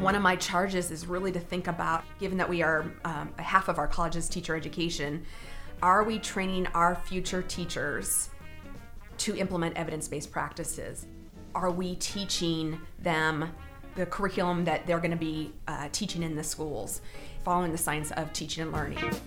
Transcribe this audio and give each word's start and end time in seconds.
One 0.00 0.14
of 0.14 0.22
my 0.22 0.34
charges 0.34 0.90
is 0.90 1.06
really 1.06 1.30
to 1.30 1.38
think 1.38 1.66
about, 1.66 2.04
given 2.18 2.38
that 2.38 2.48
we 2.48 2.62
are 2.62 2.90
um, 3.04 3.34
half 3.36 3.68
of 3.68 3.78
our 3.78 3.86
college's 3.86 4.30
teacher 4.30 4.56
education, 4.56 5.26
are 5.82 6.04
we 6.04 6.18
training 6.18 6.68
our 6.68 6.94
future 6.94 7.42
teachers 7.42 8.30
to 9.18 9.36
implement 9.36 9.76
evidence 9.76 10.08
based 10.08 10.32
practices? 10.32 11.04
Are 11.54 11.70
we 11.70 11.96
teaching 11.96 12.80
them 12.98 13.52
the 13.94 14.06
curriculum 14.06 14.64
that 14.64 14.86
they're 14.86 15.00
going 15.00 15.10
to 15.10 15.18
be 15.18 15.52
uh, 15.68 15.90
teaching 15.92 16.22
in 16.22 16.34
the 16.34 16.44
schools, 16.44 17.02
following 17.44 17.70
the 17.70 17.76
science 17.76 18.10
of 18.12 18.32
teaching 18.32 18.62
and 18.62 18.72
learning? 18.72 19.20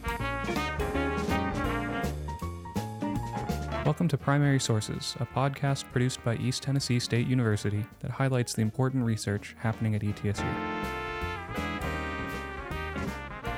Welcome 3.85 4.07
to 4.07 4.17
Primary 4.17 4.61
Sources, 4.61 5.17
a 5.19 5.25
podcast 5.25 5.83
produced 5.91 6.23
by 6.23 6.37
East 6.37 6.63
Tennessee 6.63 7.01
State 7.01 7.27
University 7.27 7.85
that 7.99 8.11
highlights 8.11 8.53
the 8.53 8.61
important 8.61 9.03
research 9.03 9.57
happening 9.59 9.93
at 9.93 10.01
ETSU. 10.01 10.72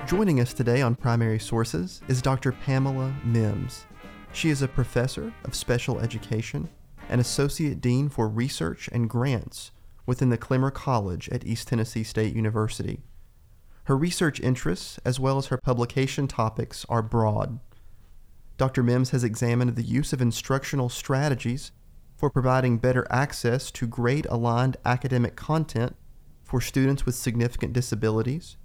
Joining 0.08 0.40
us 0.40 0.54
today 0.54 0.82
on 0.82 0.96
Primary 0.96 1.40
Sources 1.40 2.02
is 2.08 2.22
Dr. 2.22 2.52
Pamela 2.52 3.16
Mims. 3.24 3.86
She 4.34 4.50
is 4.50 4.62
a 4.62 4.68
professor 4.68 5.34
of 5.44 5.56
special 5.56 6.00
education 6.00 6.70
and 7.10 7.20
associate 7.20 7.82
dean 7.82 8.10
for 8.10 8.28
research 8.30 8.88
and 8.92 9.10
grants 9.10 9.72
within 10.06 10.30
the 10.30 10.38
Clemmer 10.38 10.72
College 10.72 11.30
at 11.30 11.46
East 11.46 11.68
Tennessee 11.68 12.04
State 12.04 12.36
University. 12.36 13.02
Her 13.86 13.98
research 13.98 14.40
interests, 14.40 15.00
as 15.06 15.20
well 15.20 15.38
as 15.38 15.48
her 15.48 15.58
publication 15.58 16.28
topics, 16.28 16.86
are 16.88 17.02
broad 17.02 17.60
Dr. 18.58 18.84
Mims 18.84 19.10
has 19.10 19.24
examined 19.24 19.76
the 19.76 19.84
use 19.84 20.14
of 20.14 20.22
instructional 20.22 20.88
strategies 20.88 21.72
for 22.16 22.30
providing 22.30 22.78
better 22.78 23.06
access 23.10 23.70
to 23.72 23.86
grade 23.86 24.26
aligned 24.30 24.78
academic 24.86 25.36
content 25.36 25.96
for 26.44 26.62
students 26.62 27.06
with 27.06 27.16
significant 27.16 27.74
disabilities, 27.74 28.56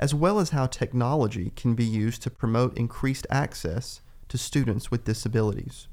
as 0.00 0.14
well 0.14 0.40
as 0.40 0.50
how 0.50 0.66
technology 0.66 1.52
can 1.54 1.74
be 1.74 1.84
used 1.84 2.22
to 2.22 2.30
promote 2.30 2.76
increased 2.76 3.26
access 3.30 4.00
to 4.28 4.38
students 4.38 4.90
with 4.90 5.04
disabilities. 5.04 5.86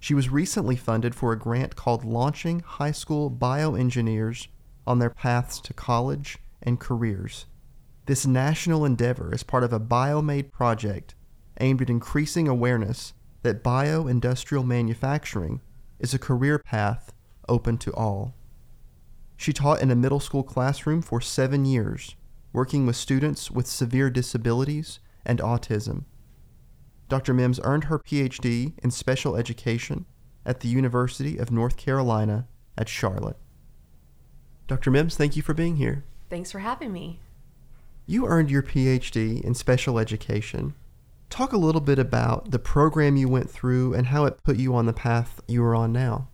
She 0.00 0.14
was 0.14 0.30
recently 0.30 0.74
funded 0.74 1.14
for 1.14 1.32
a 1.32 1.38
grant 1.38 1.76
called 1.76 2.04
Launching 2.04 2.60
High 2.60 2.90
School 2.90 3.30
Bioengineers 3.30 4.48
on 4.86 4.98
Their 4.98 5.10
Paths 5.10 5.60
to 5.60 5.72
College 5.72 6.38
and 6.60 6.80
Careers. 6.80 7.46
This 8.06 8.26
national 8.26 8.84
endeavor 8.84 9.32
is 9.32 9.44
part 9.44 9.62
of 9.62 9.72
a 9.72 9.78
BioMade 9.78 10.50
project 10.50 11.14
aimed 11.60 11.82
at 11.82 11.90
increasing 11.90 12.48
awareness 12.48 13.12
that 13.42 13.62
bio-industrial 13.62 14.64
manufacturing 14.64 15.60
is 16.00 16.12
a 16.12 16.18
career 16.18 16.58
path 16.58 17.12
open 17.48 17.78
to 17.78 17.92
all. 17.92 18.34
She 19.36 19.52
taught 19.52 19.80
in 19.80 19.90
a 19.90 19.96
middle 19.96 20.20
school 20.20 20.42
classroom 20.42 21.02
for 21.02 21.20
seven 21.20 21.64
years, 21.64 22.16
working 22.52 22.86
with 22.86 22.96
students 22.96 23.50
with 23.50 23.66
severe 23.66 24.10
disabilities 24.10 25.00
and 25.24 25.38
autism. 25.38 26.04
Dr. 27.08 27.34
Mims 27.34 27.60
earned 27.64 27.84
her 27.84 27.98
PhD 27.98 28.72
in 28.82 28.90
special 28.90 29.36
education 29.36 30.06
at 30.46 30.60
the 30.60 30.68
University 30.68 31.38
of 31.38 31.50
North 31.50 31.76
Carolina 31.76 32.46
at 32.78 32.88
Charlotte. 32.88 33.36
Dr. 34.66 34.90
Mims, 34.90 35.16
thank 35.16 35.36
you 35.36 35.42
for 35.42 35.54
being 35.54 35.76
here. 35.76 36.04
Thanks 36.28 36.52
for 36.52 36.60
having 36.60 36.92
me. 36.92 37.20
You 38.06 38.26
earned 38.26 38.50
your 38.50 38.62
PhD 38.62 39.40
in 39.42 39.54
special 39.54 39.98
education 39.98 40.74
Talk 41.30 41.52
a 41.52 41.56
little 41.56 41.80
bit 41.80 42.00
about 42.00 42.50
the 42.50 42.58
program 42.58 43.16
you 43.16 43.28
went 43.28 43.48
through 43.48 43.94
and 43.94 44.08
how 44.08 44.24
it 44.24 44.42
put 44.42 44.56
you 44.56 44.74
on 44.74 44.86
the 44.86 44.92
path 44.92 45.40
you 45.46 45.62
are 45.62 45.76
on 45.76 45.92
now. 45.92 46.28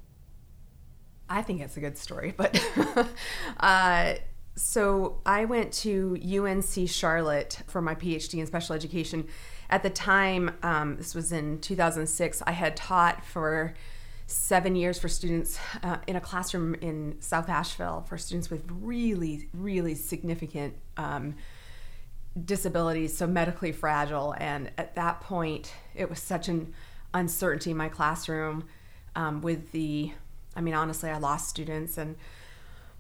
I 1.28 1.42
think 1.42 1.60
it's 1.60 1.76
a 1.76 1.80
good 1.80 1.98
story, 1.98 2.32
but 2.34 2.58
uh, 3.60 4.14
so 4.56 5.20
I 5.26 5.44
went 5.44 5.72
to 5.74 6.16
UNC 6.16 6.88
Charlotte 6.88 7.62
for 7.66 7.82
my 7.82 7.94
PhD 7.94 8.40
in 8.40 8.46
special 8.46 8.74
education. 8.74 9.28
At 9.68 9.82
the 9.82 9.90
time, 9.90 10.56
um, 10.62 10.96
this 10.96 11.14
was 11.14 11.30
in 11.30 11.60
2006, 11.60 12.42
I 12.46 12.52
had 12.52 12.74
taught 12.74 13.24
for 13.24 13.74
seven 14.26 14.74
years 14.74 14.98
for 14.98 15.08
students 15.08 15.58
uh, 15.82 15.98
in 16.06 16.16
a 16.16 16.20
classroom 16.20 16.74
in 16.76 17.16
South 17.20 17.48
Asheville 17.48 18.04
for 18.08 18.16
students 18.16 18.50
with 18.50 18.62
really, 18.70 19.48
really 19.52 19.94
significant 19.94 20.74
um, 20.96 21.36
disabilities, 22.44 23.16
so 23.16 23.26
medically 23.26 23.72
fragile. 23.72 24.34
And 24.38 24.70
at 24.78 24.94
that 24.94 25.20
point, 25.20 25.72
it 25.94 26.08
was 26.08 26.18
such 26.18 26.48
an 26.48 26.72
uncertainty 27.12 27.72
in 27.72 27.76
my 27.76 27.88
classroom 27.88 28.64
um, 29.14 29.42
with 29.42 29.70
the, 29.72 30.12
I 30.56 30.60
mean, 30.62 30.74
honestly, 30.74 31.10
I 31.10 31.18
lost 31.18 31.48
students 31.48 31.98
and 31.98 32.16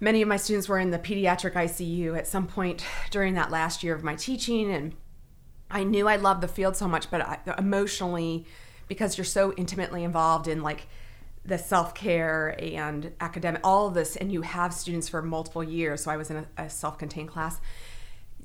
many 0.00 0.22
of 0.22 0.28
my 0.28 0.36
students 0.36 0.68
were 0.68 0.78
in 0.78 0.90
the 0.90 0.98
pediatric 0.98 1.54
ICU 1.54 2.16
at 2.16 2.26
some 2.26 2.46
point 2.46 2.84
during 3.10 3.34
that 3.34 3.50
last 3.50 3.82
year 3.82 3.94
of 3.94 4.02
my 4.02 4.14
teaching. 4.14 4.70
And 4.70 4.94
I 5.70 5.84
knew 5.84 6.08
I 6.08 6.16
loved 6.16 6.42
the 6.42 6.48
field 6.48 6.76
so 6.76 6.86
much, 6.86 7.10
but 7.10 7.20
I, 7.20 7.38
emotionally, 7.58 8.46
because 8.88 9.16
you're 9.16 9.24
so 9.24 9.52
intimately 9.54 10.04
involved 10.04 10.48
in 10.48 10.62
like 10.62 10.86
the 11.44 11.58
self 11.58 11.94
care 11.94 12.56
and 12.58 13.12
academic, 13.20 13.60
all 13.64 13.88
of 13.88 13.94
this, 13.94 14.16
and 14.16 14.32
you 14.32 14.42
have 14.42 14.74
students 14.74 15.08
for 15.08 15.22
multiple 15.22 15.62
years. 15.62 16.02
So 16.02 16.10
I 16.10 16.16
was 16.16 16.30
in 16.30 16.36
a, 16.38 16.46
a 16.64 16.70
self 16.70 16.98
contained 16.98 17.28
class 17.28 17.60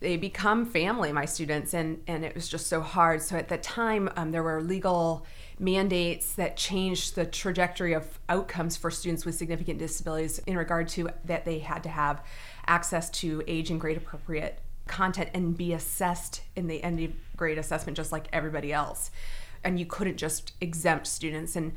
they 0.01 0.17
become 0.17 0.65
family, 0.65 1.13
my 1.13 1.25
students, 1.25 1.73
and 1.73 2.01
and 2.07 2.25
it 2.25 2.33
was 2.35 2.49
just 2.49 2.67
so 2.67 2.81
hard. 2.81 3.21
So 3.21 3.37
at 3.37 3.47
the 3.47 3.57
time, 3.57 4.09
um, 4.17 4.31
there 4.31 4.43
were 4.43 4.61
legal 4.61 5.25
mandates 5.59 6.33
that 6.33 6.57
changed 6.57 7.15
the 7.15 7.23
trajectory 7.23 7.93
of 7.93 8.19
outcomes 8.27 8.75
for 8.75 8.89
students 8.89 9.25
with 9.25 9.35
significant 9.35 9.77
disabilities 9.77 10.39
in 10.39 10.57
regard 10.57 10.87
to 10.89 11.09
that 11.25 11.45
they 11.45 11.59
had 11.59 11.83
to 11.83 11.89
have 11.89 12.25
access 12.65 13.11
to 13.11 13.43
age 13.47 13.69
and 13.69 13.79
grade 13.79 13.95
appropriate 13.95 14.59
content 14.87 15.29
and 15.35 15.55
be 15.55 15.71
assessed 15.71 16.41
in 16.55 16.65
the 16.67 16.83
end 16.83 16.99
of 16.99 17.11
grade 17.37 17.59
assessment 17.59 17.95
just 17.95 18.11
like 18.11 18.27
everybody 18.33 18.73
else. 18.73 19.11
And 19.63 19.79
you 19.79 19.85
couldn't 19.85 20.17
just 20.17 20.53
exempt 20.59 21.05
students 21.05 21.55
and 21.55 21.73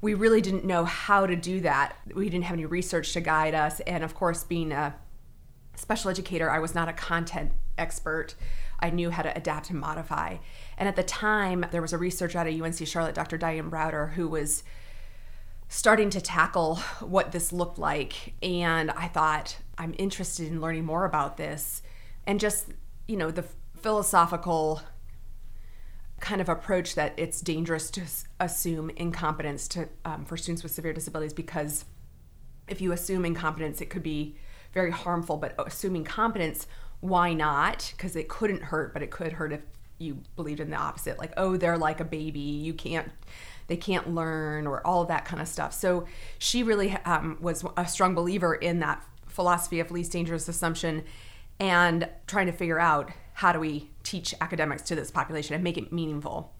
we 0.00 0.14
really 0.14 0.40
didn't 0.40 0.64
know 0.64 0.84
how 0.84 1.26
to 1.26 1.34
do 1.34 1.60
that. 1.62 1.96
We 2.14 2.28
didn't 2.28 2.44
have 2.44 2.54
any 2.54 2.66
research 2.66 3.12
to 3.14 3.20
guide 3.20 3.54
us. 3.54 3.80
And 3.80 4.04
of 4.04 4.14
course, 4.14 4.44
being 4.44 4.70
a 4.70 4.94
special 5.74 6.10
educator, 6.10 6.50
I 6.50 6.58
was 6.60 6.74
not 6.74 6.88
a 6.88 6.92
content 6.92 7.50
expert. 7.78 8.34
I 8.80 8.90
knew 8.90 9.10
how 9.10 9.22
to 9.22 9.36
adapt 9.36 9.70
and 9.70 9.80
modify. 9.80 10.36
And 10.76 10.88
at 10.88 10.96
the 10.96 11.02
time, 11.02 11.64
there 11.70 11.82
was 11.82 11.92
a 11.92 11.98
researcher 11.98 12.38
out 12.38 12.46
of 12.46 12.60
UNC 12.60 12.86
Charlotte, 12.86 13.14
Dr. 13.14 13.38
Diane 13.38 13.70
Browder, 13.70 14.12
who 14.12 14.28
was 14.28 14.62
starting 15.68 16.10
to 16.10 16.20
tackle 16.20 16.76
what 17.00 17.32
this 17.32 17.52
looked 17.52 17.78
like. 17.78 18.34
And 18.42 18.90
I 18.90 19.08
thought, 19.08 19.58
I'm 19.78 19.94
interested 19.98 20.48
in 20.48 20.60
learning 20.60 20.84
more 20.84 21.04
about 21.04 21.36
this. 21.36 21.82
And 22.26 22.38
just, 22.38 22.68
you 23.08 23.16
know, 23.16 23.30
the 23.30 23.44
philosophical 23.76 24.82
kind 26.20 26.40
of 26.40 26.48
approach 26.48 26.94
that 26.94 27.12
it's 27.16 27.40
dangerous 27.40 27.90
to 27.90 28.02
assume 28.40 28.90
incompetence 28.96 29.68
to 29.68 29.88
um, 30.04 30.24
for 30.24 30.36
students 30.36 30.62
with 30.62 30.72
severe 30.72 30.92
disabilities 30.92 31.34
because 31.34 31.84
if 32.66 32.80
you 32.80 32.92
assume 32.92 33.26
incompetence, 33.26 33.82
it 33.82 33.90
could 33.90 34.02
be 34.02 34.36
very 34.72 34.90
harmful. 34.90 35.36
But 35.36 35.54
assuming 35.58 36.04
competence 36.04 36.66
why 37.04 37.34
not? 37.34 37.92
Because 37.94 38.16
it 38.16 38.28
couldn't 38.28 38.62
hurt, 38.62 38.94
but 38.94 39.02
it 39.02 39.10
could 39.10 39.34
hurt 39.34 39.52
if 39.52 39.60
you 39.98 40.22
believed 40.36 40.58
in 40.58 40.70
the 40.70 40.76
opposite. 40.76 41.18
Like, 41.18 41.34
oh, 41.36 41.58
they're 41.58 41.76
like 41.76 42.00
a 42.00 42.04
baby. 42.04 42.40
You 42.40 42.72
can't, 42.72 43.10
they 43.66 43.76
can't 43.76 44.14
learn, 44.14 44.66
or 44.66 44.84
all 44.86 45.02
of 45.02 45.08
that 45.08 45.26
kind 45.26 45.42
of 45.42 45.46
stuff. 45.46 45.74
So 45.74 46.06
she 46.38 46.62
really 46.62 46.96
um, 47.04 47.36
was 47.42 47.62
a 47.76 47.86
strong 47.86 48.14
believer 48.14 48.54
in 48.54 48.78
that 48.78 49.04
philosophy 49.26 49.80
of 49.80 49.90
least 49.90 50.12
dangerous 50.12 50.48
assumption 50.48 51.04
and 51.60 52.08
trying 52.26 52.46
to 52.46 52.52
figure 52.52 52.80
out 52.80 53.12
how 53.34 53.52
do 53.52 53.60
we 53.60 53.90
teach 54.02 54.34
academics 54.40 54.80
to 54.84 54.94
this 54.94 55.10
population 55.10 55.54
and 55.54 55.62
make 55.62 55.76
it 55.76 55.92
meaningful. 55.92 56.54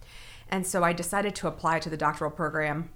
And 0.51 0.67
so 0.67 0.85
I 0.85 0.93
decided 0.93 1.35
to 1.37 1.49
apply 1.49 1.79
to 1.79 1.89
the 1.89 1.97
doctoral 1.97 2.31
program 2.31 2.91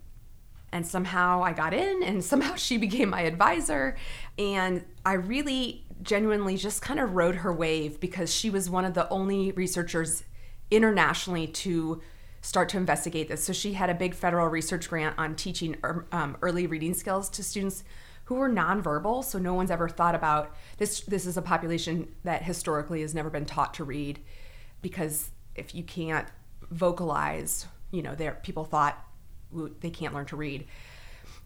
and 0.72 0.86
somehow 0.86 1.42
I 1.42 1.52
got 1.52 1.74
in 1.74 2.02
and 2.02 2.22
somehow 2.32 2.54
she 2.54 2.76
became 2.76 3.10
my 3.10 3.22
advisor 3.22 3.96
and 4.38 4.84
I 5.04 5.14
really 5.14 5.84
genuinely 6.02 6.56
just 6.56 6.82
kind 6.82 7.00
of 7.00 7.16
rode 7.16 7.36
her 7.36 7.52
wave 7.52 8.00
because 8.00 8.32
she 8.32 8.50
was 8.50 8.70
one 8.70 8.84
of 8.84 8.94
the 8.94 9.08
only 9.08 9.52
researchers 9.52 10.24
internationally 10.70 11.46
to 11.46 12.00
start 12.40 12.68
to 12.70 12.76
investigate 12.76 13.28
this. 13.28 13.42
So 13.42 13.52
she 13.52 13.72
had 13.72 13.90
a 13.90 13.94
big 13.94 14.14
federal 14.14 14.46
research 14.48 14.88
grant 14.88 15.18
on 15.18 15.34
teaching 15.34 15.76
er, 15.82 16.06
um, 16.12 16.36
early 16.40 16.66
reading 16.66 16.94
skills 16.94 17.28
to 17.30 17.42
students 17.42 17.82
who 18.24 18.36
were 18.36 18.48
nonverbal. 18.48 19.24
So 19.24 19.38
no 19.38 19.54
one's 19.54 19.70
ever 19.70 19.88
thought 19.88 20.14
about 20.14 20.54
this. 20.76 21.00
This 21.00 21.26
is 21.26 21.36
a 21.36 21.42
population 21.42 22.14
that 22.24 22.42
historically 22.42 23.00
has 23.00 23.14
never 23.14 23.30
been 23.30 23.46
taught 23.46 23.74
to 23.74 23.84
read 23.84 24.20
because 24.82 25.30
if 25.54 25.74
you 25.74 25.82
can't 25.82 26.28
vocalize, 26.70 27.66
you 27.90 28.02
know, 28.02 28.14
there 28.14 28.38
people 28.42 28.64
thought 28.64 29.04
they 29.80 29.90
can't 29.90 30.14
learn 30.14 30.26
to 30.26 30.36
read. 30.36 30.66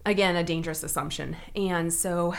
Again 0.05 0.35
a 0.35 0.43
dangerous 0.43 0.83
assumption. 0.83 1.37
And 1.55 1.93
so 1.93 2.33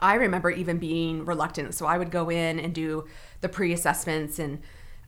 i 0.00 0.14
remember 0.14 0.50
even 0.50 0.78
being 0.78 1.24
reluctant. 1.24 1.74
So 1.74 1.86
i 1.86 1.98
would 1.98 2.10
go 2.10 2.30
in 2.30 2.60
and 2.60 2.74
do 2.74 3.06
the 3.40 3.48
pre-assessments 3.48 4.38
and 4.38 4.60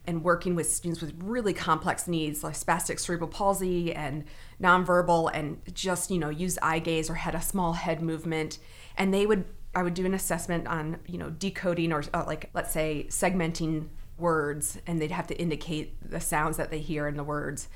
and 0.06 0.24
working 0.24 0.54
with 0.54 0.70
students 0.70 1.00
with 1.02 1.12
really 1.22 1.52
complex 1.52 2.08
needs 2.08 2.42
like 2.42 2.54
spastic 2.54 2.98
cerebral 2.98 3.28
palsy 3.28 3.92
and 3.92 4.24
nonverbal 4.60 5.30
and 5.32 5.60
just 5.74 6.10
you 6.10 6.18
know 6.18 6.30
use 6.30 6.58
eye 6.62 6.78
gaze 6.78 7.10
or 7.10 7.14
had 7.14 7.34
a 7.34 7.42
small 7.42 7.74
head 7.74 8.02
movement. 8.02 8.58
And 8.96 9.14
they 9.14 9.26
would 9.26 9.44
I 9.74 9.82
would 9.82 9.94
do 9.94 10.04
an 10.04 10.14
assessment 10.14 10.66
on, 10.66 10.98
you 11.06 11.18
know, 11.18 11.30
decoding 11.30 11.92
or 11.92 12.02
uh, 12.12 12.24
like, 12.26 12.50
let's 12.54 12.72
say, 12.72 13.06
segmenting 13.08 13.88
words, 14.18 14.78
and 14.86 15.00
they'd 15.00 15.12
have 15.12 15.28
to 15.28 15.38
indicate 15.38 16.10
the 16.10 16.20
sounds 16.20 16.56
that 16.56 16.70
they 16.70 16.80
hear 16.80 17.06
in 17.06 17.16
the 17.16 17.24
words. 17.24 17.68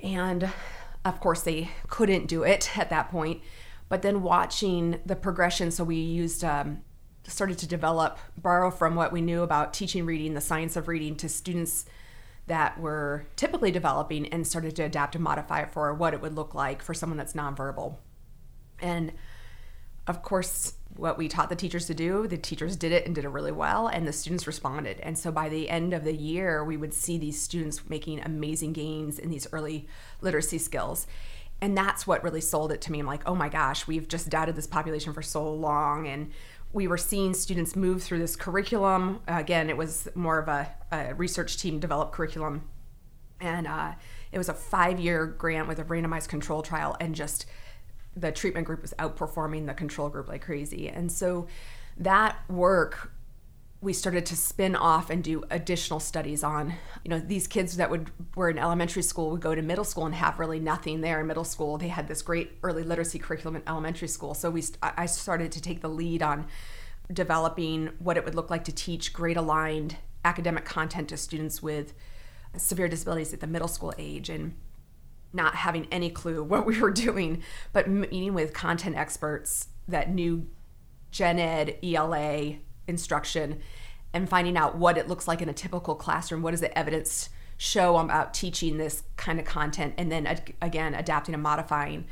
And 0.00 0.50
of 1.04 1.20
course, 1.20 1.42
they 1.42 1.70
couldn't 1.88 2.26
do 2.26 2.42
it 2.42 2.78
at 2.78 2.90
that 2.90 3.10
point. 3.10 3.42
But 3.88 4.02
then 4.02 4.22
watching 4.22 5.00
the 5.04 5.16
progression, 5.16 5.70
so 5.70 5.84
we 5.84 5.96
used, 5.96 6.42
um, 6.42 6.82
started 7.26 7.58
to 7.58 7.66
develop, 7.66 8.18
borrow 8.36 8.70
from 8.70 8.94
what 8.94 9.12
we 9.12 9.20
knew 9.20 9.42
about 9.42 9.74
teaching 9.74 10.06
reading, 10.06 10.34
the 10.34 10.40
science 10.40 10.76
of 10.76 10.88
reading 10.88 11.16
to 11.16 11.28
students 11.28 11.84
that 12.46 12.78
were 12.78 13.26
typically 13.36 13.70
developing 13.70 14.26
and 14.28 14.46
started 14.46 14.76
to 14.76 14.82
adapt 14.82 15.14
and 15.14 15.24
modify 15.24 15.60
it 15.60 15.72
for 15.72 15.92
what 15.94 16.12
it 16.12 16.20
would 16.20 16.34
look 16.34 16.54
like 16.54 16.82
for 16.82 16.92
someone 16.92 17.16
that's 17.16 17.32
nonverbal. 17.32 17.96
And 18.80 19.12
of 20.06 20.22
course, 20.22 20.74
what 20.96 21.18
we 21.18 21.28
taught 21.28 21.48
the 21.48 21.56
teachers 21.56 21.86
to 21.86 21.94
do, 21.94 22.26
the 22.28 22.36
teachers 22.36 22.76
did 22.76 22.92
it 22.92 23.04
and 23.04 23.14
did 23.14 23.24
it 23.24 23.28
really 23.28 23.52
well, 23.52 23.88
and 23.88 24.06
the 24.06 24.12
students 24.12 24.46
responded. 24.46 25.00
And 25.00 25.18
so 25.18 25.32
by 25.32 25.48
the 25.48 25.68
end 25.68 25.92
of 25.92 26.04
the 26.04 26.14
year, 26.14 26.64
we 26.64 26.76
would 26.76 26.94
see 26.94 27.18
these 27.18 27.40
students 27.40 27.88
making 27.88 28.20
amazing 28.20 28.72
gains 28.72 29.18
in 29.18 29.30
these 29.30 29.48
early 29.52 29.88
literacy 30.20 30.58
skills. 30.58 31.06
And 31.60 31.76
that's 31.76 32.06
what 32.06 32.22
really 32.22 32.40
sold 32.40 32.72
it 32.72 32.80
to 32.82 32.92
me. 32.92 33.00
I'm 33.00 33.06
like, 33.06 33.26
oh 33.26 33.34
my 33.34 33.48
gosh, 33.48 33.86
we've 33.86 34.06
just 34.06 34.28
doubted 34.28 34.54
this 34.54 34.66
population 34.66 35.12
for 35.12 35.22
so 35.22 35.52
long. 35.52 36.06
And 36.06 36.30
we 36.72 36.86
were 36.86 36.98
seeing 36.98 37.34
students 37.34 37.74
move 37.74 38.02
through 38.02 38.18
this 38.18 38.36
curriculum. 38.36 39.20
again, 39.26 39.70
it 39.70 39.76
was 39.76 40.08
more 40.14 40.38
of 40.38 40.48
a, 40.48 40.74
a 40.92 41.14
research 41.14 41.56
team 41.56 41.78
developed 41.78 42.12
curriculum. 42.12 42.68
And 43.40 43.66
uh, 43.66 43.92
it 44.32 44.38
was 44.38 44.48
a 44.48 44.54
five 44.54 45.00
year 45.00 45.26
grant 45.26 45.68
with 45.68 45.78
a 45.78 45.84
randomized 45.84 46.28
control 46.28 46.62
trial, 46.62 46.96
and 47.00 47.14
just 47.14 47.46
the 48.16 48.32
treatment 48.32 48.66
group 48.66 48.82
was 48.82 48.94
outperforming 48.98 49.66
the 49.66 49.74
control 49.74 50.08
group 50.08 50.28
like 50.28 50.42
crazy. 50.42 50.88
And 50.88 51.10
so 51.10 51.46
that 51.96 52.38
work 52.48 53.10
we 53.84 53.92
started 53.92 54.24
to 54.24 54.34
spin 54.34 54.74
off 54.74 55.10
and 55.10 55.22
do 55.22 55.44
additional 55.50 56.00
studies 56.00 56.42
on 56.42 56.72
you 57.04 57.10
know 57.10 57.18
these 57.18 57.46
kids 57.46 57.76
that 57.76 57.90
would 57.90 58.10
were 58.34 58.48
in 58.48 58.58
elementary 58.58 59.02
school 59.02 59.30
would 59.30 59.42
go 59.42 59.54
to 59.54 59.60
middle 59.60 59.84
school 59.84 60.06
and 60.06 60.14
have 60.14 60.38
really 60.38 60.58
nothing 60.58 61.02
there 61.02 61.20
in 61.20 61.26
middle 61.26 61.44
school. 61.44 61.76
They 61.76 61.88
had 61.88 62.08
this 62.08 62.22
great 62.22 62.52
early 62.62 62.82
literacy 62.82 63.18
curriculum 63.18 63.56
in 63.56 63.62
elementary 63.68 64.08
school. 64.08 64.32
So 64.34 64.50
we 64.50 64.64
i 64.82 65.04
started 65.04 65.52
to 65.52 65.60
take 65.60 65.82
the 65.82 65.88
lead 65.88 66.22
on 66.22 66.46
developing 67.12 67.90
what 67.98 68.16
it 68.16 68.24
would 68.24 68.34
look 68.34 68.48
like 68.48 68.64
to 68.64 68.72
teach 68.72 69.12
grade 69.12 69.36
aligned 69.36 69.98
academic 70.24 70.64
content 70.64 71.10
to 71.10 71.18
students 71.18 71.62
with 71.62 71.92
severe 72.56 72.88
disabilities 72.88 73.34
at 73.34 73.40
the 73.40 73.46
middle 73.46 73.68
school 73.68 73.92
age. 73.98 74.30
And 74.30 74.54
not 75.34 75.54
having 75.56 75.86
any 75.90 76.08
clue 76.08 76.42
what 76.44 76.64
we 76.64 76.80
were 76.80 76.90
doing 76.90 77.42
but 77.72 77.88
meeting 77.88 78.34
with 78.34 78.52
content 78.52 78.96
experts 78.96 79.68
that 79.88 80.10
knew 80.10 80.46
gen 81.10 81.38
ed 81.38 81.76
ela 81.82 82.56
instruction 82.86 83.60
and 84.14 84.28
finding 84.28 84.56
out 84.56 84.78
what 84.78 84.96
it 84.96 85.08
looks 85.08 85.26
like 85.26 85.42
in 85.42 85.48
a 85.48 85.52
typical 85.52 85.96
classroom. 85.96 86.40
What 86.40 86.52
does 86.52 86.60
the 86.60 86.76
evidence 86.78 87.28
show 87.56 87.96
about 87.96 88.32
teaching 88.32 88.78
this 88.78 89.02
kind 89.16 89.40
of 89.40 89.44
content? 89.44 89.94
And 89.98 90.10
then 90.10 90.40
again, 90.62 90.94
adapting 90.94 91.34
and 91.34 91.42
modifying. 91.42 92.06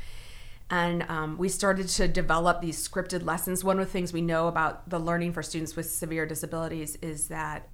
And 0.69 1.03
um, 1.03 1.37
we 1.37 1.49
started 1.49 1.87
to 1.87 2.07
develop 2.07 2.61
these 2.61 2.87
scripted 2.87 3.25
lessons. 3.25 3.63
One 3.63 3.79
of 3.79 3.85
the 3.85 3.91
things 3.91 4.11
we 4.11 4.21
know 4.21 4.47
about 4.47 4.89
the 4.89 4.99
learning 4.99 5.31
for 5.31 5.41
students 5.41 5.75
with 5.75 5.89
severe 5.89 6.25
disabilities 6.25 6.97
is 7.01 7.29
that 7.29 7.69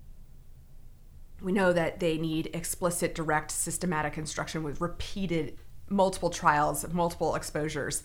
we 1.41 1.51
know 1.51 1.73
that 1.73 1.99
they 1.99 2.17
need 2.17 2.49
explicit, 2.53 3.15
direct, 3.15 3.51
systematic 3.51 4.17
instruction 4.17 4.63
with 4.63 4.81
repeated 4.81 5.57
multiple 5.89 6.29
trials, 6.29 6.87
multiple 6.91 7.35
exposures. 7.35 8.03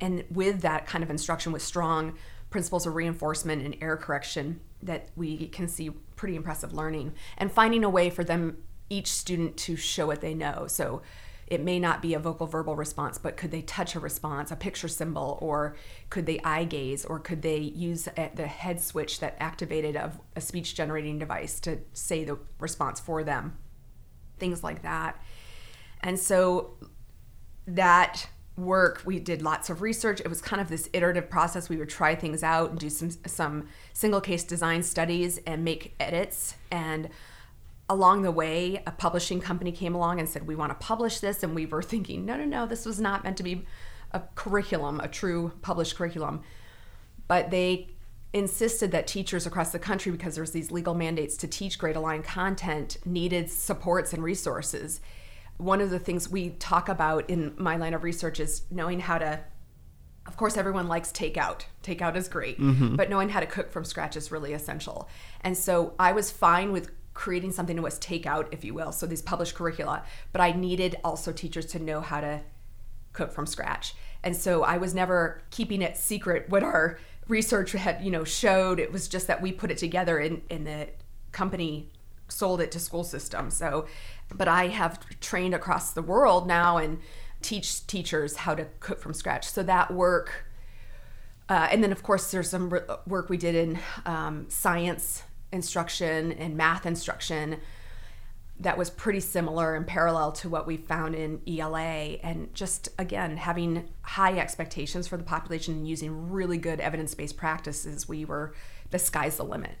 And 0.00 0.24
with 0.30 0.60
that 0.62 0.86
kind 0.86 1.02
of 1.02 1.10
instruction 1.10 1.52
with 1.52 1.62
strong 1.62 2.16
principles 2.50 2.86
of 2.86 2.94
reinforcement 2.94 3.64
and 3.64 3.76
error 3.80 3.96
correction 3.96 4.60
that 4.82 5.08
we 5.16 5.48
can 5.48 5.68
see 5.68 5.90
pretty 6.16 6.36
impressive 6.36 6.72
learning 6.72 7.12
and 7.38 7.50
finding 7.50 7.84
a 7.84 7.90
way 7.90 8.10
for 8.10 8.24
them 8.24 8.58
each 8.88 9.08
student 9.08 9.56
to 9.56 9.74
show 9.74 10.06
what 10.06 10.20
they 10.20 10.32
know 10.32 10.66
so 10.68 11.02
it 11.46 11.62
may 11.62 11.78
not 11.78 12.02
be 12.02 12.14
a 12.14 12.18
vocal 12.18 12.46
verbal 12.46 12.76
response 12.76 13.18
but 13.18 13.36
could 13.36 13.50
they 13.50 13.62
touch 13.62 13.94
a 13.94 14.00
response 14.00 14.50
a 14.50 14.56
picture 14.56 14.88
symbol 14.88 15.38
or 15.40 15.76
could 16.10 16.26
they 16.26 16.40
eye 16.40 16.64
gaze 16.64 17.04
or 17.04 17.18
could 17.18 17.42
they 17.42 17.58
use 17.58 18.08
the 18.34 18.46
head 18.46 18.80
switch 18.80 19.20
that 19.20 19.36
activated 19.38 19.96
a, 19.96 20.12
a 20.34 20.40
speech 20.40 20.74
generating 20.74 21.18
device 21.18 21.60
to 21.60 21.78
say 21.92 22.24
the 22.24 22.38
response 22.58 23.00
for 23.00 23.24
them? 23.24 23.56
Things 24.38 24.62
like 24.62 24.82
that. 24.82 25.20
And 26.00 26.18
so 26.18 26.76
that 27.66 28.28
work 28.56 29.02
we 29.04 29.18
did 29.18 29.42
lots 29.42 29.68
of 29.68 29.82
research. 29.82 30.20
It 30.20 30.28
was 30.28 30.40
kind 30.40 30.62
of 30.62 30.68
this 30.68 30.88
iterative 30.92 31.28
process. 31.28 31.68
We 31.68 31.76
would 31.76 31.88
try 31.90 32.14
things 32.14 32.42
out 32.42 32.70
and 32.70 32.78
do 32.78 32.88
some 32.88 33.10
some 33.26 33.68
single 33.92 34.20
case 34.20 34.44
design 34.44 34.82
studies 34.82 35.38
and 35.46 35.64
make 35.64 35.94
edits. 36.00 36.54
And 36.70 37.10
along 37.88 38.22
the 38.22 38.30
way 38.32 38.82
a 38.86 38.90
publishing 38.90 39.40
company 39.40 39.70
came 39.70 39.94
along 39.94 40.18
and 40.18 40.28
said 40.28 40.46
we 40.46 40.56
want 40.56 40.70
to 40.70 40.86
publish 40.86 41.20
this 41.20 41.42
and 41.42 41.54
we 41.54 41.66
were 41.66 41.82
thinking 41.92 42.24
no 42.26 42.36
no 42.36 42.44
no 42.44 42.66
this 42.66 42.84
was 42.84 43.00
not 43.00 43.22
meant 43.24 43.36
to 43.36 43.42
be 43.42 43.64
a 44.12 44.22
curriculum 44.34 45.00
a 45.00 45.08
true 45.08 45.52
published 45.62 45.96
curriculum. 45.96 46.42
But 47.28 47.50
they 47.50 47.90
insisted 48.32 48.92
that 48.92 49.06
teachers 49.06 49.46
across 49.46 49.72
the 49.72 49.78
country 49.78 50.12
because 50.12 50.34
there's 50.34 50.50
these 50.50 50.70
legal 50.70 50.94
mandates 50.94 51.36
to 51.38 51.48
teach 51.48 51.78
grade 51.78 51.96
aligned 51.96 52.24
content 52.24 52.98
needed 53.04 53.50
supports 53.50 54.12
and 54.12 54.22
resources. 54.22 55.00
One 55.56 55.80
of 55.80 55.90
the 55.90 55.98
things 55.98 56.28
we 56.28 56.50
talk 56.50 56.88
about 56.88 57.30
in 57.30 57.54
my 57.56 57.76
line 57.76 57.94
of 57.94 58.02
research 58.02 58.40
is 58.40 58.62
knowing 58.70 59.00
how 59.00 59.18
to 59.18 59.40
of 60.26 60.36
course 60.36 60.56
everyone 60.56 60.88
likes 60.88 61.12
takeout. 61.12 61.62
Takeout 61.84 62.16
is 62.16 62.28
great 62.28 62.60
mm-hmm. 62.60 62.96
but 62.96 63.08
knowing 63.08 63.28
how 63.28 63.40
to 63.40 63.46
cook 63.46 63.70
from 63.70 63.84
scratch 63.84 64.16
is 64.16 64.32
really 64.32 64.52
essential. 64.52 65.08
And 65.40 65.56
so 65.56 65.94
i 65.98 66.12
was 66.12 66.30
fine 66.30 66.72
with 66.72 66.90
creating 67.16 67.50
something 67.50 67.76
that 67.76 67.82
was 67.82 67.98
takeout 67.98 68.46
if 68.52 68.64
you 68.64 68.72
will 68.74 68.92
so 68.92 69.06
these 69.06 69.22
published 69.22 69.54
curricula 69.54 70.04
but 70.32 70.40
i 70.40 70.52
needed 70.52 70.94
also 71.02 71.32
teachers 71.32 71.66
to 71.66 71.78
know 71.78 72.00
how 72.00 72.20
to 72.20 72.40
cook 73.16 73.32
from 73.32 73.46
scratch. 73.46 73.94
And 74.22 74.36
so 74.36 74.62
i 74.62 74.76
was 74.76 74.94
never 74.94 75.42
keeping 75.50 75.82
it 75.82 75.96
secret 75.96 76.48
what 76.48 76.62
our 76.62 76.98
research 77.26 77.72
had 77.72 78.04
you 78.04 78.10
know 78.10 78.22
showed. 78.22 78.78
It 78.78 78.92
was 78.92 79.08
just 79.08 79.26
that 79.26 79.42
we 79.42 79.50
put 79.50 79.70
it 79.72 79.78
together 79.78 80.20
in 80.20 80.64
the 80.64 80.88
company 81.32 81.90
sold 82.28 82.60
it 82.60 82.70
to 82.72 82.78
school 82.78 83.02
systems. 83.02 83.56
So 83.56 83.86
but 84.34 84.48
I 84.48 84.68
have 84.68 85.00
trained 85.20 85.54
across 85.54 85.92
the 85.92 86.02
world 86.02 86.46
now 86.46 86.76
and 86.76 86.98
teach 87.42 87.86
teachers 87.86 88.36
how 88.36 88.54
to 88.54 88.66
cook 88.80 89.00
from 89.00 89.14
scratch. 89.14 89.46
So 89.48 89.62
that 89.62 89.92
work, 89.92 90.46
uh, 91.48 91.68
and 91.70 91.82
then 91.82 91.92
of 91.92 92.02
course 92.02 92.30
there's 92.30 92.50
some 92.50 92.70
work 93.06 93.28
we 93.28 93.36
did 93.36 93.54
in 93.54 93.78
um, 94.04 94.46
science 94.48 95.22
instruction 95.52 96.32
and 96.32 96.56
math 96.56 96.86
instruction 96.86 97.58
that 98.58 98.78
was 98.78 98.88
pretty 98.88 99.20
similar 99.20 99.74
and 99.74 99.86
parallel 99.86 100.32
to 100.32 100.48
what 100.48 100.66
we 100.66 100.76
found 100.76 101.14
in 101.14 101.40
ELA 101.46 102.16
and 102.22 102.52
just 102.54 102.88
again 102.98 103.36
having 103.36 103.88
high 104.00 104.38
expectations 104.38 105.06
for 105.06 105.16
the 105.16 105.24
population 105.24 105.74
and 105.74 105.88
using 105.88 106.30
really 106.30 106.56
good 106.56 106.80
evidence-based 106.80 107.36
practices 107.36 108.08
we 108.08 108.24
were 108.24 108.54
the 108.90 108.98
sky's 108.98 109.36
the 109.36 109.44
limit. 109.44 109.76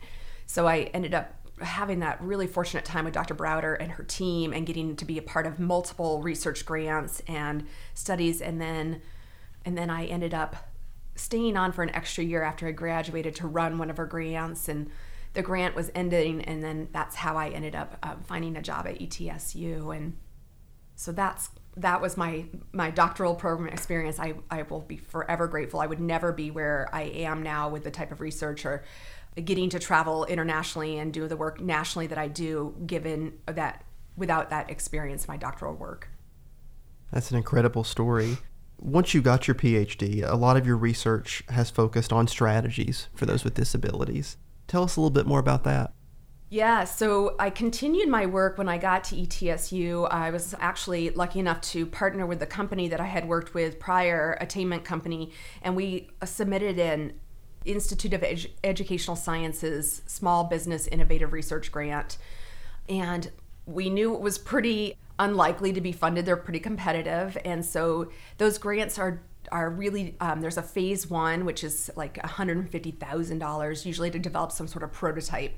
So 0.46 0.66
I 0.66 0.90
ended 0.94 1.14
up 1.14 1.32
having 1.60 2.00
that 2.00 2.20
really 2.20 2.46
fortunate 2.46 2.84
time 2.84 3.04
with 3.04 3.14
Dr. 3.14 3.34
Browder 3.34 3.76
and 3.80 3.92
her 3.92 4.02
team 4.02 4.52
and 4.52 4.66
getting 4.66 4.94
to 4.96 5.04
be 5.04 5.16
a 5.16 5.22
part 5.22 5.46
of 5.46 5.58
multiple 5.58 6.20
research 6.22 6.66
grants 6.66 7.22
and 7.26 7.66
studies. 7.94 8.42
And 8.42 8.60
then 8.60 9.00
and 9.64 9.76
then 9.76 9.90
I 9.90 10.04
ended 10.06 10.34
up 10.34 10.68
staying 11.16 11.56
on 11.56 11.72
for 11.72 11.82
an 11.82 11.94
extra 11.94 12.22
year 12.22 12.42
after 12.42 12.68
I 12.68 12.72
graduated 12.72 13.34
to 13.36 13.46
run 13.46 13.78
one 13.78 13.90
of 13.90 13.96
her 13.96 14.06
grants. 14.06 14.68
And 14.68 14.90
the 15.36 15.42
grant 15.42 15.76
was 15.76 15.90
ending 15.94 16.42
and 16.42 16.64
then 16.64 16.88
that's 16.92 17.14
how 17.14 17.36
I 17.36 17.50
ended 17.50 17.76
up 17.76 17.96
uh, 18.02 18.16
finding 18.26 18.56
a 18.56 18.62
job 18.62 18.86
at 18.88 18.98
ETSU 18.98 19.96
and 19.96 20.16
so 20.96 21.12
that's 21.12 21.50
that 21.76 22.00
was 22.00 22.16
my 22.16 22.46
my 22.72 22.90
doctoral 22.90 23.34
program 23.34 23.72
experience 23.72 24.18
I, 24.18 24.34
I 24.50 24.62
will 24.62 24.80
be 24.80 24.96
forever 24.96 25.46
grateful 25.46 25.78
I 25.78 25.86
would 25.86 26.00
never 26.00 26.32
be 26.32 26.50
where 26.50 26.88
I 26.92 27.02
am 27.02 27.42
now 27.42 27.68
with 27.68 27.84
the 27.84 27.90
type 27.90 28.10
of 28.10 28.20
research 28.20 28.66
or 28.66 28.82
getting 29.44 29.68
to 29.70 29.78
travel 29.78 30.24
internationally 30.24 30.98
and 30.98 31.12
do 31.12 31.28
the 31.28 31.36
work 31.36 31.60
nationally 31.60 32.06
that 32.06 32.18
I 32.18 32.28
do, 32.28 32.74
given 32.86 33.34
that 33.46 33.84
without 34.16 34.50
that 34.50 34.70
experience, 34.70 35.28
my 35.28 35.36
doctoral 35.36 35.74
work. 35.74 36.08
That's 37.12 37.30
an 37.30 37.36
incredible 37.36 37.84
story. 37.84 38.38
Once 38.78 39.14
you 39.14 39.22
got 39.22 39.46
your 39.46 39.54
PhD, 39.54 40.28
a 40.28 40.36
lot 40.36 40.56
of 40.56 40.66
your 40.66 40.76
research 40.76 41.42
has 41.50 41.70
focused 41.70 42.12
on 42.12 42.26
strategies 42.26 43.08
for 43.14 43.26
those 43.26 43.44
with 43.44 43.54
disabilities. 43.54 44.36
Tell 44.66 44.82
us 44.82 44.96
a 44.96 45.00
little 45.00 45.10
bit 45.10 45.26
more 45.26 45.40
about 45.40 45.64
that. 45.64 45.92
Yeah, 46.48 46.84
so 46.84 47.34
I 47.40 47.50
continued 47.50 48.08
my 48.08 48.26
work 48.26 48.56
when 48.56 48.68
I 48.68 48.78
got 48.78 49.02
to 49.04 49.16
ETSU. 49.16 50.08
I 50.12 50.30
was 50.30 50.54
actually 50.60 51.10
lucky 51.10 51.40
enough 51.40 51.60
to 51.62 51.86
partner 51.86 52.24
with 52.24 52.38
the 52.38 52.46
company 52.46 52.86
that 52.88 53.00
I 53.00 53.06
had 53.06 53.26
worked 53.26 53.52
with 53.52 53.80
prior, 53.80 54.38
Attainment 54.40 54.84
Company, 54.84 55.32
and 55.62 55.74
we 55.74 56.08
uh, 56.22 56.26
submitted 56.26 56.78
an 56.78 57.14
Institute 57.64 58.14
of 58.14 58.20
Edu- 58.20 58.50
Educational 58.62 59.16
Sciences 59.16 60.02
Small 60.06 60.44
Business 60.44 60.86
Innovative 60.86 61.32
Research 61.32 61.72
Grant. 61.72 62.16
And 62.88 63.30
we 63.66 63.90
knew 63.90 64.14
it 64.14 64.20
was 64.20 64.38
pretty 64.38 64.96
unlikely 65.18 65.72
to 65.72 65.80
be 65.80 65.90
funded. 65.90 66.26
They're 66.26 66.36
pretty 66.36 66.60
competitive. 66.60 67.36
And 67.44 67.64
so 67.64 68.12
those 68.38 68.58
grants 68.58 68.98
are 68.98 69.22
are 69.52 69.70
really 69.70 70.16
um, 70.20 70.40
there's 70.40 70.56
a 70.56 70.62
phase 70.62 71.08
one 71.08 71.44
which 71.44 71.64
is 71.64 71.90
like 71.96 72.16
$150000 72.16 73.86
usually 73.86 74.10
to 74.10 74.18
develop 74.18 74.52
some 74.52 74.66
sort 74.66 74.82
of 74.82 74.92
prototype. 74.92 75.56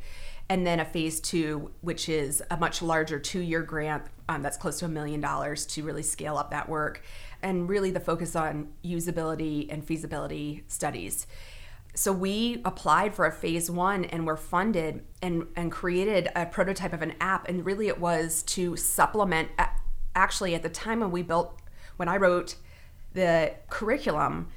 And 0.51 0.67
then 0.67 0.81
a 0.81 0.85
phase 0.85 1.21
two 1.21 1.73
which 1.81 2.09
is 2.09 2.43
a 2.51 2.57
much 2.57 2.83
larger 2.83 3.19
two-year 3.19 3.63
grant 3.63 4.05
um, 4.29 4.43
that's 4.43 4.57
close 4.57 4.79
to 4.81 4.87
a 4.87 4.89
million 4.89 5.21
dollars 5.21 5.67
to 5.67 5.83
really 5.83 6.03
scale 6.03 6.37
up 6.37 6.51
that 6.51 6.69
work. 6.69 7.03
And 7.43 7.69
really 7.69 7.91
the 7.91 8.01
focus 8.01 8.35
on 8.35 8.69
usability 8.85 9.73
and 9.73 9.85
feasibility 9.85 10.65
studies. 10.69 11.27
So 11.95 12.13
we 12.13 12.61
applied 12.65 13.15
for 13.15 13.27
a 13.27 13.33
phase 13.33 13.71
one 13.71 14.05
and 14.05 14.27
were 14.27 14.37
funded 14.37 15.05
and, 15.21 15.47
and 15.57 15.73
created 15.73 16.29
a 16.37 16.47
prototype 16.47 16.93
of 16.93 17.03
an 17.03 17.15
app. 17.21 17.49
And 17.49 17.65
really 17.65 17.89
it 17.89 18.01
was 18.01 18.43
to 18.45 18.77
supplement 18.77 19.51
actually 20.19 20.55
at 20.55 20.63
the 20.63 20.69
time 20.69 21.01
when 21.01 21.13
we 21.13 21.23
built 21.23 21.57
when 21.97 22.09
i 22.09 22.17
wrote 22.17 22.57
the 23.15 23.53
curriculum 23.69 24.49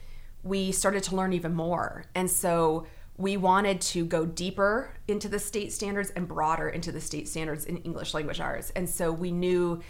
we 0.43 0.71
started 0.71 1.03
to 1.03 1.15
learn 1.15 1.33
even 1.33 1.53
more 1.53 2.05
and 2.15 2.29
so 2.29 2.85
we 3.17 3.37
wanted 3.37 3.79
to 3.79 4.05
go 4.05 4.25
deeper 4.25 4.93
into 5.07 5.29
the 5.29 5.37
state 5.37 5.71
standards 5.71 6.09
and 6.11 6.27
broader 6.27 6.69
into 6.69 6.91
the 6.91 7.01
state 7.01 7.27
standards 7.27 7.65
in 7.65 7.77
english 7.77 8.13
language 8.13 8.39
arts 8.39 8.71
and 8.75 8.89
so 8.89 9.11
we 9.11 9.31
knew 9.31 9.81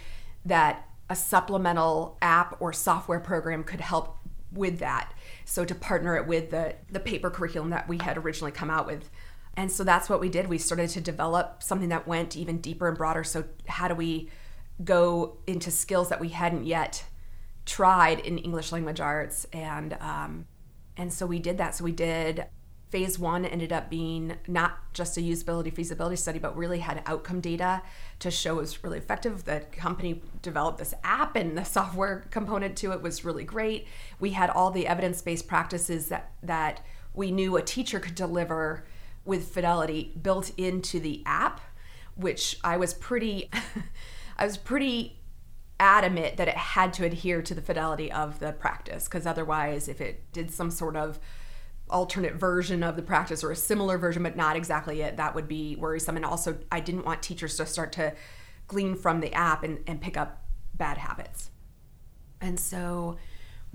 that 0.44 0.88
a 1.08 1.16
supplemental 1.16 2.16
app 2.22 2.56
or 2.60 2.72
software 2.72 3.20
program 3.20 3.64
could 3.64 3.80
help 3.80 4.18
with 4.50 4.78
that. 4.78 5.12
So 5.44 5.64
to 5.64 5.74
partner 5.74 6.16
it 6.16 6.26
with 6.26 6.50
the 6.50 6.76
the 6.90 7.00
paper 7.00 7.30
curriculum 7.30 7.70
that 7.70 7.88
we 7.88 7.98
had 7.98 8.16
originally 8.16 8.52
come 8.52 8.70
out 8.70 8.86
with. 8.86 9.10
And 9.54 9.70
so 9.70 9.84
that's 9.84 10.08
what 10.08 10.20
we 10.20 10.30
did. 10.30 10.48
We 10.48 10.56
started 10.56 10.88
to 10.90 11.00
develop 11.00 11.62
something 11.62 11.90
that 11.90 12.08
went 12.08 12.36
even 12.36 12.58
deeper 12.58 12.88
and 12.88 12.96
broader. 12.96 13.24
So 13.24 13.44
how 13.68 13.88
do 13.88 13.94
we 13.94 14.30
go 14.82 15.36
into 15.46 15.70
skills 15.70 16.08
that 16.08 16.20
we 16.20 16.30
hadn't 16.30 16.64
yet 16.64 17.04
tried 17.64 18.20
in 18.20 18.38
English 18.38 18.72
language 18.72 19.00
arts 19.00 19.46
and 19.52 19.94
um, 20.00 20.46
and 20.96 21.12
so 21.12 21.26
we 21.26 21.38
did 21.38 21.58
that. 21.58 21.74
So 21.74 21.84
we 21.84 21.92
did 21.92 22.46
phase 22.90 23.18
one 23.18 23.46
ended 23.46 23.72
up 23.72 23.88
being 23.88 24.36
not 24.46 24.92
just 24.92 25.16
a 25.16 25.20
usability 25.20 25.74
feasibility 25.74 26.14
study, 26.14 26.38
but 26.38 26.54
really 26.54 26.80
had 26.80 27.02
outcome 27.06 27.40
data 27.40 27.80
to 28.18 28.30
show 28.30 28.58
it 28.58 28.60
was 28.60 28.84
really 28.84 28.98
effective. 28.98 29.44
The 29.44 29.60
company 29.72 30.20
developed 30.42 30.78
this 30.78 30.92
app 31.02 31.34
and 31.34 31.56
the 31.56 31.64
software 31.78 32.26
component 32.30 32.76
to 32.78 32.92
it 32.92 33.00
was 33.00 33.24
really 33.24 33.44
great. 33.44 33.86
We 34.20 34.32
had 34.32 34.50
all 34.50 34.70
the 34.70 34.86
evidence-based 34.86 35.48
practices 35.48 36.08
that 36.08 36.32
that 36.42 36.84
we 37.14 37.30
knew 37.30 37.56
a 37.56 37.62
teacher 37.62 37.98
could 37.98 38.14
deliver 38.14 38.84
with 39.24 39.48
fidelity 39.48 40.12
built 40.20 40.50
into 40.58 41.00
the 41.00 41.22
app, 41.24 41.60
which 42.14 42.58
I 42.62 42.76
was 42.76 42.92
pretty 42.92 43.50
I 44.36 44.44
was 44.44 44.58
pretty 44.58 45.21
adamant 45.82 46.36
that 46.36 46.46
it 46.46 46.56
had 46.56 46.92
to 46.92 47.04
adhere 47.04 47.42
to 47.42 47.54
the 47.54 47.60
fidelity 47.60 48.10
of 48.10 48.38
the 48.38 48.52
practice 48.52 49.04
because 49.04 49.26
otherwise 49.26 49.88
if 49.88 50.00
it 50.00 50.22
did 50.32 50.48
some 50.50 50.70
sort 50.70 50.96
of 50.96 51.18
alternate 51.90 52.34
version 52.34 52.84
of 52.84 52.94
the 52.94 53.02
practice 53.02 53.42
or 53.42 53.50
a 53.50 53.56
similar 53.56 53.98
version 53.98 54.22
but 54.22 54.36
not 54.36 54.54
exactly 54.54 55.02
it 55.02 55.16
that 55.16 55.34
would 55.34 55.48
be 55.48 55.74
worrisome. 55.74 56.16
And 56.16 56.24
also 56.24 56.56
i 56.70 56.78
didn't 56.78 57.04
want 57.04 57.20
teachers 57.20 57.56
to 57.56 57.66
start 57.66 57.92
to 57.94 58.14
glean 58.68 58.94
from 58.94 59.20
the 59.20 59.34
app 59.34 59.64
and, 59.64 59.80
and 59.88 60.00
pick 60.00 60.16
up 60.16 60.44
bad 60.74 60.98
habits. 60.98 61.50
And 62.40 62.58
so 62.58 63.16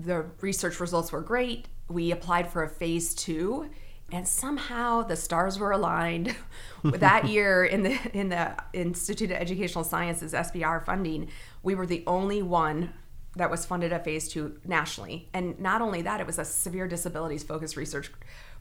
the 0.00 0.26
research 0.40 0.80
results 0.80 1.12
were 1.12 1.20
great. 1.20 1.68
We 1.88 2.10
applied 2.10 2.48
for 2.50 2.62
a 2.62 2.68
phase 2.68 3.14
two 3.14 3.70
and 4.10 4.26
somehow 4.26 5.02
the 5.02 5.16
stars 5.16 5.58
were 5.58 5.70
aligned 5.70 6.34
that 6.84 7.28
year 7.28 7.64
in 7.64 7.82
the 7.82 7.98
in 8.12 8.28
the 8.30 8.54
institute 8.72 9.30
of 9.30 9.36
educational 9.36 9.84
sciences 9.84 10.32
SBIR 10.32 10.84
funding 10.84 11.28
we 11.62 11.74
were 11.74 11.86
the 11.86 12.04
only 12.06 12.42
one 12.42 12.92
that 13.38 13.50
was 13.50 13.64
funded 13.64 13.92
at 13.92 14.04
phase 14.04 14.28
two 14.28 14.58
nationally. 14.64 15.28
And 15.32 15.58
not 15.58 15.80
only 15.80 16.02
that, 16.02 16.20
it 16.20 16.26
was 16.26 16.38
a 16.38 16.44
severe 16.44 16.86
disabilities 16.86 17.42
focused 17.42 17.76
research, 17.76 18.10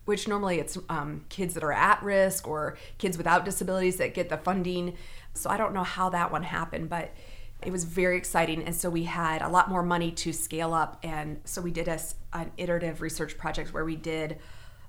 which 0.06 0.28
normally 0.28 0.60
it's 0.60 0.78
um, 0.90 1.26
kids 1.30 1.54
that 1.56 1.64
are 1.64 1.74
at 1.74 2.02
risk 2.02 2.48
or 2.48 2.78
kids 2.98 3.18
without 3.18 3.44
disabilities 3.44 3.98
that 3.98 4.14
get 4.14 4.30
the 4.30 4.38
funding. 4.38 4.96
So 5.34 5.50
I 5.50 5.58
don't 5.58 5.74
know 5.74 5.84
how 5.84 6.10
that 6.10 6.32
one 6.32 6.44
happened, 6.44 6.90
but 6.90 7.14
it 7.64 7.72
was 7.72 7.84
very 7.84 8.18
exciting. 8.18 8.64
And 8.64 8.76
so 8.76 8.90
we 8.90 9.04
had 9.04 9.42
a 9.42 9.50
lot 9.50 9.70
more 9.70 9.84
money 9.84 10.12
to 10.12 10.32
scale 10.32 10.74
up. 10.74 11.00
And 11.04 11.42
so 11.44 11.62
we 11.62 11.72
did 11.72 11.88
a, 11.88 12.00
an 12.34 12.52
iterative 12.58 13.02
research 13.02 13.38
project 13.38 13.74
where 13.74 13.86
we 13.86 13.96
did 13.96 14.38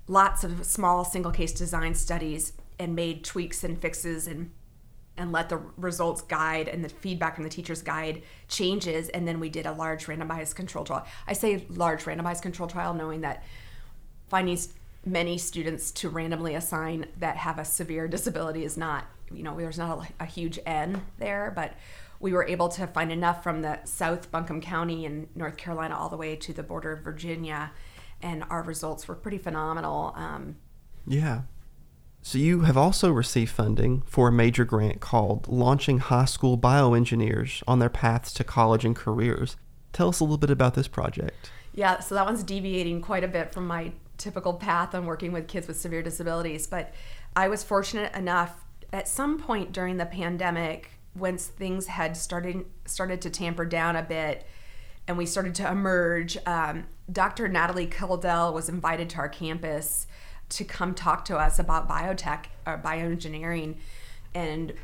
lots 0.08 0.42
of 0.42 0.64
small 0.66 1.04
single 1.04 1.30
case 1.30 1.52
design 1.52 1.94
studies 1.94 2.54
and 2.78 2.96
made 2.96 3.24
tweaks 3.24 3.62
and 3.62 3.80
fixes 3.80 4.26
and 4.26 4.50
and 5.16 5.32
let 5.32 5.48
the 5.48 5.60
results 5.76 6.22
guide 6.22 6.68
and 6.68 6.84
the 6.84 6.88
feedback 6.88 7.34
from 7.34 7.42
the 7.42 7.50
teachers 7.50 7.82
guide 7.82 8.22
changes. 8.46 9.08
And 9.08 9.26
then 9.26 9.40
we 9.40 9.48
did 9.48 9.66
a 9.66 9.72
large 9.72 10.06
randomized 10.06 10.54
control 10.54 10.84
trial. 10.84 11.04
I 11.26 11.32
say 11.32 11.66
large 11.70 12.04
randomized 12.04 12.40
control 12.40 12.68
trial 12.68 12.94
knowing 12.94 13.22
that 13.22 13.42
finding 14.28 14.56
many 15.04 15.38
students 15.38 15.90
to 15.90 16.08
randomly 16.08 16.54
assign 16.54 17.06
that 17.18 17.36
have 17.36 17.58
a 17.58 17.64
severe 17.64 18.08
disability 18.08 18.64
is 18.64 18.76
not 18.76 19.06
you 19.32 19.42
know 19.42 19.56
there's 19.56 19.78
not 19.78 19.98
a, 19.98 20.24
a 20.24 20.26
huge 20.26 20.58
n 20.66 21.02
there 21.18 21.52
but 21.54 21.74
we 22.20 22.32
were 22.32 22.44
able 22.46 22.68
to 22.68 22.86
find 22.88 23.12
enough 23.12 23.42
from 23.42 23.62
the 23.62 23.78
south 23.84 24.30
buncombe 24.30 24.60
county 24.60 25.04
in 25.04 25.28
north 25.34 25.56
carolina 25.56 25.96
all 25.96 26.08
the 26.08 26.16
way 26.16 26.34
to 26.34 26.52
the 26.52 26.62
border 26.62 26.92
of 26.92 27.00
virginia 27.00 27.70
and 28.22 28.44
our 28.50 28.62
results 28.62 29.06
were 29.08 29.14
pretty 29.14 29.38
phenomenal 29.38 30.12
um, 30.16 30.56
yeah 31.06 31.42
so, 32.20 32.37
you 32.37 32.62
have 32.62 32.76
also 32.76 33.10
received 33.10 33.50
funding 33.50 34.02
for 34.02 34.28
a 34.28 34.32
major 34.32 34.64
grant 34.64 35.00
called 35.00 35.48
Launching 35.48 35.98
High 35.98 36.26
School 36.26 36.58
Bioengineers 36.58 37.62
on 37.66 37.78
Their 37.78 37.88
Paths 37.88 38.34
to 38.34 38.44
College 38.44 38.84
and 38.84 38.94
Careers. 38.94 39.56
Tell 39.92 40.08
us 40.08 40.20
a 40.20 40.25
little 40.25 40.37
bit 40.37 40.50
about 40.50 40.75
this 40.75 40.88
project. 40.88 41.50
Yeah, 41.72 42.00
so 42.00 42.16
that 42.16 42.26
one's 42.26 42.42
deviating 42.42 43.00
quite 43.02 43.25
a 43.25 43.28
bit 43.28 43.54
from 43.54 43.66
my 43.66 43.92
typical 44.18 44.54
path 44.54 44.94
on 44.94 45.06
working 45.06 45.32
with 45.32 45.46
kids 45.46 45.68
with 45.68 45.80
severe 45.80 46.02
disabilities. 46.02 46.66
But 46.66 46.92
I 47.37 47.48
was 47.48 47.62
fortunate 47.62 48.14
enough 48.14 48.64
at 48.92 49.08
some 49.08 49.38
point 49.38 49.72
during 49.72 49.96
the 49.96 50.06
pandemic, 50.06 50.90
once 51.14 51.46
things 51.46 51.87
had 51.87 52.16
started 52.16 52.64
started 52.84 53.22
to 53.22 53.30
tamper 53.30 53.64
down 53.64 53.96
a 53.96 54.02
bit, 54.02 54.46
and 55.08 55.16
we 55.16 55.26
started 55.26 55.54
to 55.56 55.68
emerge. 55.68 56.36
Um, 56.46 56.86
Dr. 57.10 57.48
Natalie 57.48 57.86
Kuldell 57.86 58.52
was 58.52 58.68
invited 58.68 59.08
to 59.10 59.18
our 59.18 59.28
campus 59.28 60.06
to 60.50 60.64
come 60.64 60.94
talk 60.94 61.24
to 61.24 61.36
us 61.36 61.58
about 61.58 61.88
biotech 61.88 62.44
or 62.66 62.78
bioengineering 62.78 63.76
and 64.34 64.74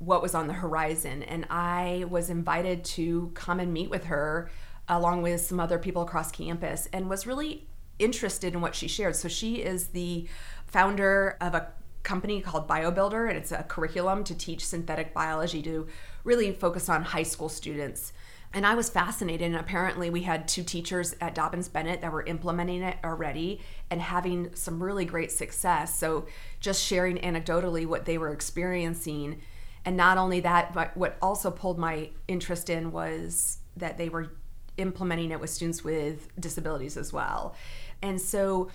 what 0.00 0.20
was 0.20 0.34
on 0.34 0.48
the 0.48 0.52
horizon. 0.52 1.22
And 1.22 1.46
I 1.48 2.04
was 2.10 2.28
invited 2.28 2.84
to 2.84 3.30
come 3.34 3.60
and 3.60 3.72
meet 3.72 3.88
with 3.88 4.04
her 4.06 4.50
along 4.88 5.22
with 5.22 5.40
some 5.40 5.60
other 5.60 5.78
people 5.78 6.02
across 6.02 6.32
campus 6.32 6.88
and 6.92 7.08
was 7.08 7.26
really 7.26 7.68
interested 7.98 8.54
in 8.54 8.60
what 8.60 8.74
she 8.74 8.88
shared. 8.88 9.14
So 9.14 9.28
she 9.28 9.56
is 9.56 9.88
the 9.88 10.26
founder 10.66 11.36
of 11.40 11.54
a 11.54 11.68
company 12.02 12.40
called 12.40 12.66
BioBuilder, 12.66 13.28
and 13.28 13.36
it's 13.36 13.52
a 13.52 13.64
curriculum 13.64 14.24
to 14.24 14.34
teach 14.34 14.64
synthetic 14.64 15.12
biology 15.12 15.62
to 15.62 15.86
really 16.24 16.52
focus 16.52 16.88
on 16.88 17.02
high 17.02 17.22
school 17.22 17.48
students. 17.48 18.12
And 18.52 18.66
I 18.66 18.74
was 18.74 18.88
fascinated. 18.88 19.46
And 19.46 19.56
apparently, 19.56 20.10
we 20.10 20.22
had 20.22 20.48
two 20.48 20.62
teachers 20.62 21.14
at 21.20 21.34
Dobyns 21.34 21.70
Bennett 21.70 22.00
that 22.00 22.12
were 22.12 22.24
implementing 22.24 22.82
it 22.82 22.96
already 23.04 23.60
and 23.90 24.00
having 24.00 24.54
some 24.54 24.82
really 24.82 25.04
great 25.04 25.30
success. 25.30 25.98
So, 25.98 26.26
just 26.60 26.82
sharing 26.82 27.18
anecdotally 27.18 27.86
what 27.86 28.04
they 28.04 28.16
were 28.16 28.32
experiencing. 28.32 29.42
And 29.84 29.96
not 29.96 30.18
only 30.18 30.40
that, 30.40 30.72
but 30.72 30.96
what 30.96 31.16
also 31.20 31.50
pulled 31.50 31.78
my 31.78 32.10
interest 32.26 32.70
in 32.70 32.90
was 32.90 33.58
that 33.76 33.98
they 33.98 34.08
were 34.08 34.32
implementing 34.76 35.30
it 35.30 35.40
with 35.40 35.50
students 35.50 35.84
with 35.84 36.28
disabilities 36.40 36.96
as 36.96 37.12
well. 37.12 37.54
And 38.00 38.20
so, 38.20 38.70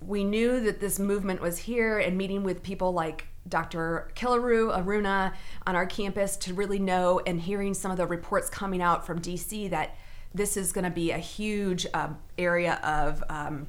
we 0.00 0.24
knew 0.24 0.60
that 0.60 0.80
this 0.80 0.98
movement 0.98 1.40
was 1.40 1.58
here 1.58 1.98
and 1.98 2.18
meeting 2.18 2.42
with 2.42 2.62
people 2.62 2.92
like 2.92 3.28
Dr. 3.48 4.10
Kilaru 4.14 4.74
Aruna 4.74 5.34
on 5.66 5.76
our 5.76 5.86
campus 5.86 6.36
to 6.38 6.54
really 6.54 6.78
know 6.78 7.20
and 7.26 7.40
hearing 7.40 7.74
some 7.74 7.90
of 7.90 7.96
the 7.96 8.06
reports 8.06 8.48
coming 8.48 8.80
out 8.80 9.06
from 9.06 9.20
DC 9.20 9.70
that 9.70 9.96
this 10.32 10.56
is 10.56 10.72
going 10.72 10.84
to 10.84 10.90
be 10.90 11.10
a 11.10 11.18
huge 11.18 11.86
um, 11.94 12.18
area 12.38 12.80
of 12.82 13.22
um, 13.28 13.68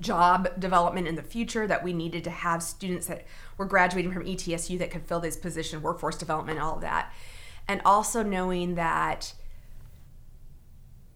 job 0.00 0.48
development 0.58 1.08
in 1.08 1.14
the 1.14 1.22
future 1.22 1.66
that 1.66 1.82
we 1.82 1.92
needed 1.92 2.24
to 2.24 2.30
have 2.30 2.62
students 2.62 3.06
that 3.06 3.24
were 3.56 3.64
graduating 3.64 4.12
from 4.12 4.24
ETSU 4.24 4.78
that 4.78 4.90
could 4.90 5.02
fill 5.02 5.20
this 5.20 5.36
position, 5.36 5.82
workforce 5.82 6.16
development, 6.16 6.60
all 6.60 6.76
of 6.76 6.80
that. 6.82 7.12
And 7.66 7.80
also 7.84 8.22
knowing 8.22 8.74
that 8.74 9.34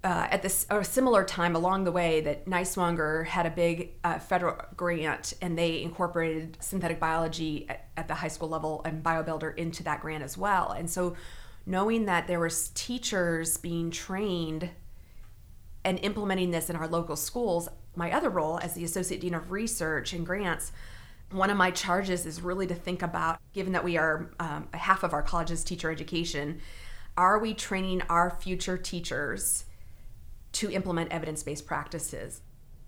uh, 0.05 0.29
at 0.31 0.43
this 0.43 0.67
a 0.71 0.85
similar 0.85 1.25
time 1.25 1.57
along 1.57 1.85
the 1.85 1.91
way 1.91 2.21
that 2.21 2.47
Niswonger 2.47 3.27
had 3.27 3.47
a 3.47 3.51
big 3.51 3.95
uh, 4.05 4.19
federal 4.19 4.57
grant 4.77 5.35
and 5.43 5.59
they 5.59 5.83
incorporated 5.83 6.57
synthetic 6.61 7.01
biology 7.01 7.67
at, 7.69 7.89
at, 7.97 8.09
the 8.09 8.15
high 8.15 8.29
school 8.29 8.49
level 8.49 8.81
and 8.85 9.03
BioBuilder 9.03 9.57
into 9.57 9.83
that 9.83 10.01
grant 10.01 10.23
as 10.23 10.39
well. 10.39 10.71
And 10.71 10.89
so 10.89 11.17
knowing 11.67 12.05
that 12.05 12.29
there 12.29 12.39
was 12.39 12.69
teachers 12.71 13.57
being 13.57 13.91
trained 13.91 14.71
and 15.85 15.99
implementing 16.01 16.53
this 16.53 16.71
in 16.71 16.77
our 16.77 16.87
local 16.87 17.17
schools, 17.17 17.69
my 17.97 18.13
other 18.13 18.31
role 18.31 18.59
as 18.61 18.75
the 18.75 18.85
Associate 18.85 19.21
Dean 19.21 19.35
of 19.35 19.51
Research 19.51 20.13
and 20.13 20.25
Grants, 20.25 20.71
one 21.33 21.51
of 21.51 21.57
my 21.57 21.73
charges 21.73 22.25
is 22.25 22.41
really 22.41 22.67
to 22.69 22.75
think 22.75 23.03
about, 23.03 23.41
given 23.53 23.73
that 23.73 23.85
we 23.85 23.97
are 23.97 24.31
um, 24.39 24.69
half 24.73 25.03
of 25.03 25.13
our 25.13 25.23
college's 25.23 25.65
teacher 25.65 25.91
education, 25.91 26.61
are 27.17 27.41
we 27.41 27.53
training 27.53 28.01
our 28.09 28.31
future 28.31 28.79
teachers 28.79 29.65
to 30.53 30.71
implement 30.71 31.13
evidence 31.13 31.43
based 31.43 31.67
practices? 31.67 32.41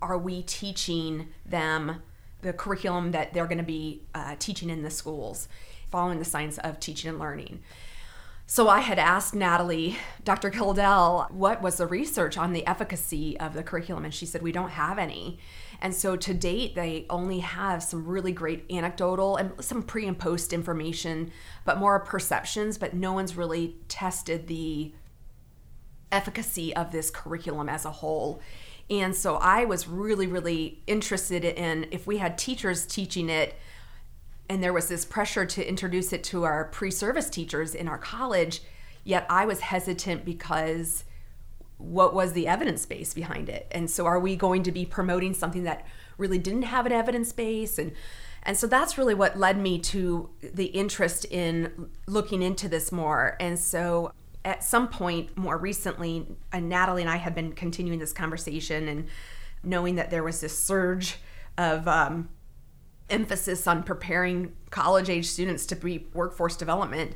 Are 0.02 0.18
we 0.18 0.42
teaching 0.42 1.28
them 1.44 2.02
the 2.42 2.52
curriculum 2.52 3.12
that 3.12 3.34
they're 3.34 3.46
going 3.46 3.58
to 3.58 3.64
be 3.64 4.02
uh, 4.14 4.36
teaching 4.38 4.70
in 4.70 4.82
the 4.82 4.90
schools, 4.90 5.48
following 5.90 6.18
the 6.18 6.24
science 6.24 6.58
of 6.58 6.80
teaching 6.80 7.10
and 7.10 7.18
learning? 7.18 7.62
So 8.50 8.68
I 8.68 8.80
had 8.80 8.98
asked 8.98 9.32
Natalie, 9.32 9.96
Dr. 10.24 10.50
Kuldell, 10.50 11.30
what 11.30 11.62
was 11.62 11.76
the 11.76 11.86
research 11.86 12.36
on 12.36 12.52
the 12.52 12.66
efficacy 12.66 13.38
of 13.38 13.54
the 13.54 13.62
curriculum? 13.62 14.04
And 14.04 14.12
she 14.12 14.26
said, 14.26 14.42
We 14.42 14.50
don't 14.50 14.70
have 14.70 14.98
any. 14.98 15.38
And 15.80 15.94
so 15.94 16.16
to 16.16 16.34
date, 16.34 16.74
they 16.74 17.06
only 17.08 17.38
have 17.38 17.80
some 17.80 18.04
really 18.04 18.32
great 18.32 18.64
anecdotal 18.68 19.36
and 19.36 19.52
some 19.62 19.84
pre 19.84 20.04
and 20.04 20.18
post 20.18 20.52
information, 20.52 21.30
but 21.64 21.78
more 21.78 22.00
perceptions, 22.00 22.76
but 22.76 22.92
no 22.92 23.12
one's 23.12 23.36
really 23.36 23.76
tested 23.86 24.48
the 24.48 24.92
efficacy 26.12 26.74
of 26.74 26.92
this 26.92 27.10
curriculum 27.10 27.68
as 27.68 27.84
a 27.84 27.90
whole. 27.90 28.40
And 28.88 29.14
so 29.14 29.36
I 29.36 29.64
was 29.64 29.86
really, 29.86 30.26
really 30.26 30.82
interested 30.86 31.44
in 31.44 31.86
if 31.90 32.06
we 32.06 32.18
had 32.18 32.36
teachers 32.36 32.86
teaching 32.86 33.28
it 33.28 33.58
and 34.48 34.62
there 34.64 34.72
was 34.72 34.88
this 34.88 35.04
pressure 35.04 35.46
to 35.46 35.68
introduce 35.68 36.12
it 36.12 36.24
to 36.24 36.42
our 36.42 36.64
pre-service 36.64 37.30
teachers 37.30 37.72
in 37.72 37.86
our 37.86 37.98
college 37.98 38.62
yet 39.04 39.24
i 39.30 39.46
was 39.46 39.60
hesitant 39.60 40.24
because 40.24 41.04
what 41.80 42.14
was 42.14 42.34
the 42.34 42.46
evidence 42.46 42.84
base 42.84 43.14
behind 43.14 43.48
it? 43.48 43.66
And 43.70 43.90
so 43.90 44.06
are 44.06 44.20
we 44.20 44.36
going 44.36 44.62
to 44.64 44.72
be 44.72 44.84
promoting 44.84 45.32
something 45.32 45.64
that 45.64 45.86
really 46.18 46.38
didn't 46.38 46.62
have 46.62 46.86
an 46.86 46.92
evidence 46.92 47.32
base? 47.32 47.78
And 47.78 47.92
and 48.42 48.56
so 48.56 48.66
that's 48.66 48.96
really 48.96 49.12
what 49.12 49.38
led 49.38 49.58
me 49.58 49.78
to 49.78 50.30
the 50.40 50.66
interest 50.66 51.26
in 51.26 51.90
looking 52.06 52.42
into 52.42 52.70
this 52.70 52.90
more. 52.90 53.36
And 53.38 53.58
so 53.58 54.12
at 54.44 54.64
some 54.64 54.88
point 54.88 55.36
more 55.36 55.58
recently 55.58 56.26
natalie 56.54 57.02
and 57.02 57.10
i 57.10 57.16
have 57.16 57.34
been 57.34 57.52
continuing 57.52 57.98
this 57.98 58.12
conversation 58.12 58.88
and 58.88 59.06
knowing 59.62 59.96
that 59.96 60.10
there 60.10 60.22
was 60.22 60.40
this 60.40 60.58
surge 60.58 61.18
of 61.58 61.86
um, 61.86 62.28
emphasis 63.10 63.66
on 63.66 63.82
preparing 63.82 64.54
college 64.70 65.10
age 65.10 65.26
students 65.26 65.66
to 65.66 65.76
be 65.76 66.06
workforce 66.14 66.56
development, 66.56 67.12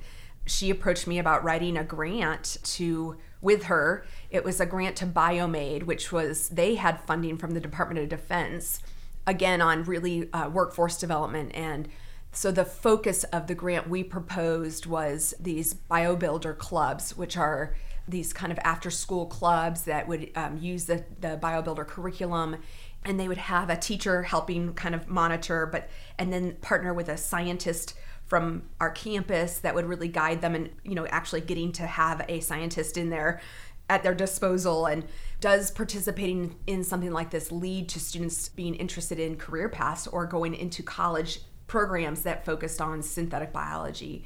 she 0.46 0.68
approached 0.70 1.06
me 1.06 1.18
about 1.18 1.42
writing 1.42 1.76
a 1.76 1.84
grant 1.84 2.58
to 2.62 3.16
with 3.40 3.64
her. 3.64 4.06
It 4.30 4.44
was 4.44 4.60
a 4.60 4.66
grant 4.66 4.96
to 4.96 5.06
BioMade, 5.06 5.84
which 5.84 6.12
was 6.12 6.48
they 6.50 6.74
had 6.74 7.00
funding 7.00 7.38
from 7.38 7.52
the 7.52 7.60
Department 7.60 8.00
of 8.00 8.08
Defense, 8.08 8.80
again 9.26 9.62
on 9.62 9.84
really 9.84 10.30
uh, 10.32 10.48
workforce 10.48 10.98
development 10.98 11.52
and. 11.54 11.88
So 12.34 12.50
the 12.50 12.64
focus 12.64 13.22
of 13.24 13.46
the 13.46 13.54
grant 13.54 13.88
we 13.88 14.02
proposed 14.02 14.86
was 14.86 15.34
these 15.38 15.72
BioBuilder 15.72 16.58
clubs, 16.58 17.16
which 17.16 17.36
are 17.36 17.76
these 18.08 18.32
kind 18.32 18.50
of 18.50 18.58
after-school 18.64 19.26
clubs 19.26 19.84
that 19.84 20.08
would 20.08 20.30
um, 20.34 20.58
use 20.58 20.84
the, 20.84 21.04
the 21.20 21.38
BioBuilder 21.40 21.86
curriculum 21.86 22.56
and 23.04 23.20
they 23.20 23.28
would 23.28 23.38
have 23.38 23.70
a 23.70 23.76
teacher 23.76 24.24
helping 24.24 24.74
kind 24.74 24.94
of 24.94 25.08
monitor 25.08 25.66
but 25.66 25.88
and 26.18 26.32
then 26.32 26.54
partner 26.56 26.92
with 26.92 27.08
a 27.08 27.16
scientist 27.16 27.94
from 28.26 28.62
our 28.80 28.90
campus 28.90 29.58
that 29.58 29.74
would 29.74 29.86
really 29.86 30.08
guide 30.08 30.40
them 30.40 30.54
and 30.54 30.70
you 30.84 30.94
know 30.94 31.06
actually 31.06 31.40
getting 31.40 31.72
to 31.72 31.86
have 31.86 32.24
a 32.28 32.40
scientist 32.40 32.96
in 32.96 33.10
there 33.10 33.40
at 33.88 34.02
their 34.02 34.14
disposal 34.14 34.86
and 34.86 35.04
does 35.40 35.70
participating 35.70 36.56
in 36.66 36.82
something 36.82 37.12
like 37.12 37.30
this 37.30 37.52
lead 37.52 37.88
to 37.88 38.00
students 38.00 38.48
being 38.48 38.74
interested 38.74 39.18
in 39.18 39.36
career 39.36 39.68
paths 39.68 40.06
or 40.06 40.26
going 40.26 40.54
into 40.54 40.82
college 40.82 41.40
programs 41.66 42.22
that 42.22 42.44
focused 42.44 42.80
on 42.80 43.02
synthetic 43.02 43.52
biology 43.52 44.24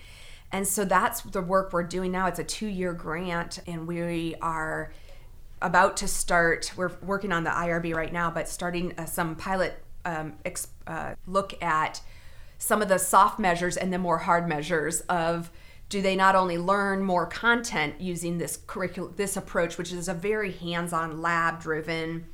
and 0.51 0.67
so 0.67 0.85
that's 0.85 1.21
the 1.23 1.43
work 1.43 1.73
we're 1.73 1.83
doing 1.83 2.13
now 2.13 2.27
it's 2.27 2.39
a 2.39 2.45
two-year 2.45 2.93
grant 2.93 3.61
and 3.67 3.87
we 3.87 4.35
are 4.43 4.93
about 5.61 5.97
to 5.99 6.09
start. 6.09 6.73
We're 6.77 6.93
working 7.03 7.33
on 7.33 7.45
the 7.45 7.51
IRB 7.51 7.95
right 7.95 8.13
now, 8.13 8.31
but 8.31 8.49
starting 8.49 8.95
uh, 8.99 9.07
some 9.07 9.37
pilot 9.37 9.83
um, 10.05 10.35
ex- 10.45 10.69
uh, 10.87 11.15
look 11.27 11.61
at 11.63 12.01
some 12.59 12.83
of 12.83 12.89
the 12.89 12.99
soft 12.99 13.39
measures 13.39 13.77
and 13.77 13.93
the 13.93 13.99
more 13.99 14.19
hard 14.19 14.49
measures 14.49 15.01
of 15.03 15.51
do 15.89 16.03
they 16.03 16.17
not 16.17 16.35
only 16.35 16.59
learn 16.59 17.03
more 17.03 17.27
content 17.27 18.01
using 18.01 18.39
this 18.39 18.59
curriculum 18.67 19.15
this 19.17 19.37
approach 19.37 19.79
which 19.79 19.93
is 19.93 20.09
a 20.09 20.15
very 20.15 20.51
hands-on 20.53 21.23
lab 21.23 21.61
driven 21.61 22.27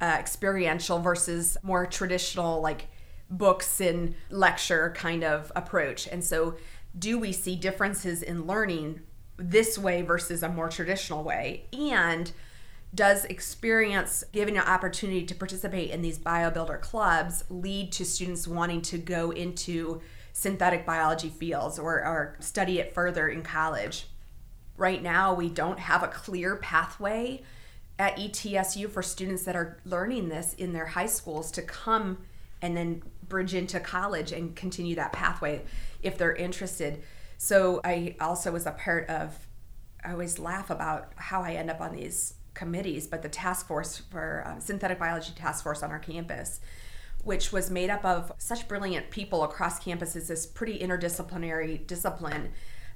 uh, 0.00 0.16
experiential 0.18 0.98
versus 0.98 1.56
more 1.62 1.86
traditional 1.86 2.60
like 2.60 2.88
books 3.30 3.80
and 3.80 4.14
lecture 4.30 4.92
kind 4.96 5.24
of 5.24 5.50
approach. 5.56 6.06
And 6.06 6.22
so 6.22 6.56
do 6.98 7.18
we 7.18 7.32
see 7.32 7.56
differences 7.56 8.22
in 8.22 8.46
learning 8.46 9.00
this 9.36 9.76
way 9.76 10.02
versus 10.02 10.42
a 10.42 10.48
more 10.48 10.68
traditional 10.68 11.22
way? 11.22 11.66
And 11.72 12.32
does 12.94 13.24
experience 13.26 14.24
giving 14.32 14.56
an 14.56 14.64
opportunity 14.64 15.24
to 15.26 15.34
participate 15.34 15.90
in 15.90 16.02
these 16.02 16.18
biobuilder 16.18 16.80
clubs 16.80 17.44
lead 17.50 17.92
to 17.92 18.04
students 18.04 18.48
wanting 18.48 18.80
to 18.82 18.98
go 18.98 19.30
into 19.32 20.00
synthetic 20.32 20.86
biology 20.86 21.28
fields 21.28 21.78
or, 21.78 21.96
or 22.04 22.36
study 22.40 22.78
it 22.78 22.94
further 22.94 23.28
in 23.28 23.42
college? 23.42 24.06
Right 24.76 25.02
now 25.02 25.34
we 25.34 25.48
don't 25.48 25.80
have 25.80 26.02
a 26.02 26.08
clear 26.08 26.56
pathway 26.56 27.42
at 27.98 28.18
etsu 28.18 28.88
for 28.88 29.02
students 29.02 29.44
that 29.44 29.56
are 29.56 29.78
learning 29.84 30.28
this 30.28 30.54
in 30.54 30.72
their 30.72 30.86
high 30.86 31.06
schools 31.06 31.50
to 31.52 31.62
come 31.62 32.18
and 32.62 32.76
then 32.76 33.02
bridge 33.28 33.54
into 33.54 33.80
college 33.80 34.32
and 34.32 34.56
continue 34.56 34.94
that 34.94 35.12
pathway 35.12 35.62
if 36.02 36.18
they're 36.18 36.34
interested 36.34 37.02
so 37.38 37.80
i 37.84 38.14
also 38.20 38.52
was 38.52 38.66
a 38.66 38.72
part 38.72 39.08
of 39.08 39.46
i 40.04 40.12
always 40.12 40.38
laugh 40.38 40.70
about 40.70 41.12
how 41.16 41.42
i 41.42 41.52
end 41.52 41.70
up 41.70 41.80
on 41.80 41.94
these 41.94 42.34
committees, 42.56 43.06
but 43.06 43.22
the 43.22 43.28
task 43.28 43.68
force 43.68 43.98
for 44.10 44.42
um, 44.46 44.60
synthetic 44.60 44.98
biology 44.98 45.32
task 45.36 45.62
force 45.62 45.82
on 45.84 45.92
our 45.92 46.00
campus, 46.00 46.60
which 47.22 47.52
was 47.52 47.70
made 47.70 47.90
up 47.90 48.04
of 48.04 48.32
such 48.38 48.66
brilliant 48.66 49.10
people 49.10 49.44
across 49.44 49.78
campuses, 49.78 50.26
this 50.26 50.46
pretty 50.46 50.78
interdisciplinary 50.80 51.86
discipline. 51.86 52.50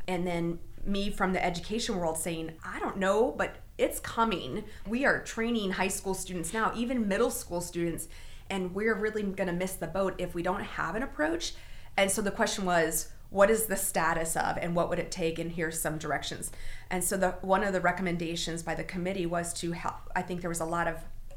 And 0.08 0.26
then 0.26 0.58
me 0.84 1.10
from 1.10 1.32
the 1.32 1.44
education 1.44 1.96
world 1.96 2.16
saying, 2.16 2.52
I 2.64 2.80
don't 2.80 2.96
know, 2.96 3.32
but 3.36 3.56
it's 3.78 4.00
coming. 4.00 4.64
We 4.88 5.04
are 5.04 5.22
training 5.22 5.72
high 5.72 5.88
school 5.88 6.14
students 6.14 6.52
now, 6.52 6.72
even 6.74 7.06
middle 7.06 7.30
school 7.30 7.60
students, 7.60 8.08
and 8.50 8.74
we're 8.74 8.94
really 8.94 9.22
going 9.22 9.46
to 9.46 9.52
miss 9.52 9.74
the 9.74 9.86
boat 9.86 10.14
if 10.18 10.34
we 10.34 10.42
don't 10.42 10.62
have 10.62 10.94
an 10.94 11.02
approach. 11.02 11.54
And 11.96 12.10
so 12.10 12.20
the 12.22 12.30
question 12.30 12.64
was, 12.64 13.08
what 13.30 13.48
is 13.48 13.66
the 13.66 13.76
status 13.76 14.36
of 14.36 14.58
and 14.58 14.74
what 14.74 14.88
would 14.88 14.98
it 14.98 15.10
take? 15.10 15.38
And 15.38 15.52
here's 15.52 15.80
some 15.80 15.98
directions. 15.98 16.50
And 16.90 17.02
so 17.02 17.16
the 17.16 17.30
one 17.42 17.62
of 17.62 17.72
the 17.72 17.80
recommendations 17.80 18.62
by 18.62 18.74
the 18.74 18.84
committee 18.84 19.26
was 19.26 19.52
to 19.54 19.72
help 19.72 19.94
i 20.16 20.22
think 20.22 20.40
there 20.40 20.50
was 20.50 20.60
a 20.60 20.64
lot 20.64 20.88
of 20.88 20.96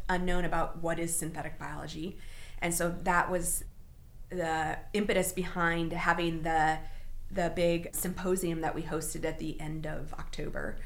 unknown 0.10 0.44
about 0.44 0.82
what 0.82 1.00
is 1.00 1.16
synthetic 1.16 1.58
biology. 1.60 2.18
And 2.62 2.74
so 2.74 2.96
that 3.04 3.30
was 3.30 3.64
the 4.30 4.78
impetus 4.94 5.32
behind 5.32 5.94
having 5.94 6.42
the 6.42 6.80
the 7.32 7.52
big 7.56 7.94
symposium 7.96 8.62
that 8.62 8.76
we 8.76 8.84
hosted 8.84 9.26
at 9.26 9.40
the 9.40 9.60
end 9.60 9.88
of 9.88 10.14
october 10.14 10.78